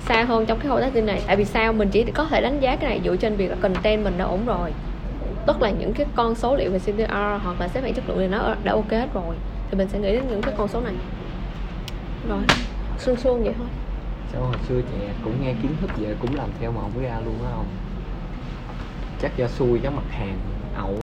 xa 0.00 0.24
hơn 0.24 0.46
trong 0.46 0.58
cái 0.58 0.68
khâu 0.68 0.80
testing 0.80 1.06
này. 1.06 1.22
Tại 1.26 1.36
vì 1.36 1.44
sao? 1.44 1.72
Mình 1.72 1.88
chỉ 1.88 2.04
có 2.04 2.24
thể 2.24 2.40
đánh 2.40 2.60
giá 2.60 2.76
cái 2.76 2.90
này 2.90 3.00
dựa 3.04 3.16
trên 3.16 3.36
việc 3.36 3.50
là 3.50 3.56
content 3.60 4.04
mình 4.04 4.14
đã 4.18 4.24
ổn 4.24 4.46
rồi. 4.46 4.72
Tức 5.46 5.62
là 5.62 5.70
những 5.70 5.92
cái 5.92 6.06
con 6.14 6.34
số 6.34 6.56
liệu 6.56 6.70
về 6.70 6.78
CTR 6.78 7.12
hoặc 7.44 7.60
là 7.60 7.68
xếp 7.68 7.82
hạng 7.82 7.94
chất 7.94 8.08
lượng 8.08 8.18
thì 8.18 8.26
nó 8.26 8.54
đã 8.64 8.72
ok 8.72 8.90
hết 8.90 9.08
rồi. 9.14 9.36
Thì 9.70 9.78
mình 9.78 9.88
sẽ 9.88 9.98
nghĩ 9.98 10.12
đến 10.12 10.22
những 10.30 10.42
cái 10.42 10.54
con 10.58 10.68
số 10.68 10.80
này. 10.80 10.94
Rồi 12.28 12.38
suông 12.98 13.16
suông 13.16 13.44
vậy 13.44 13.54
thôi. 13.58 13.66
Sao 14.32 14.42
hồi 14.42 14.56
xưa 14.68 14.80
trẻ 14.80 15.08
cũng 15.24 15.34
nghe 15.42 15.54
kiến 15.62 15.70
thức 15.80 15.90
vậy 15.96 16.14
cũng 16.20 16.36
làm 16.36 16.48
theo 16.60 16.72
mà 16.72 16.80
không 16.80 16.92
có 16.94 17.02
ra 17.02 17.20
luôn 17.24 17.34
á 17.44 17.50
không? 17.56 17.66
Chắc 19.22 19.36
do 19.36 19.46
xui 19.46 19.78
cái 19.78 19.92
mặt 19.92 20.02
hàng 20.10 20.38
ẩu. 20.76 20.94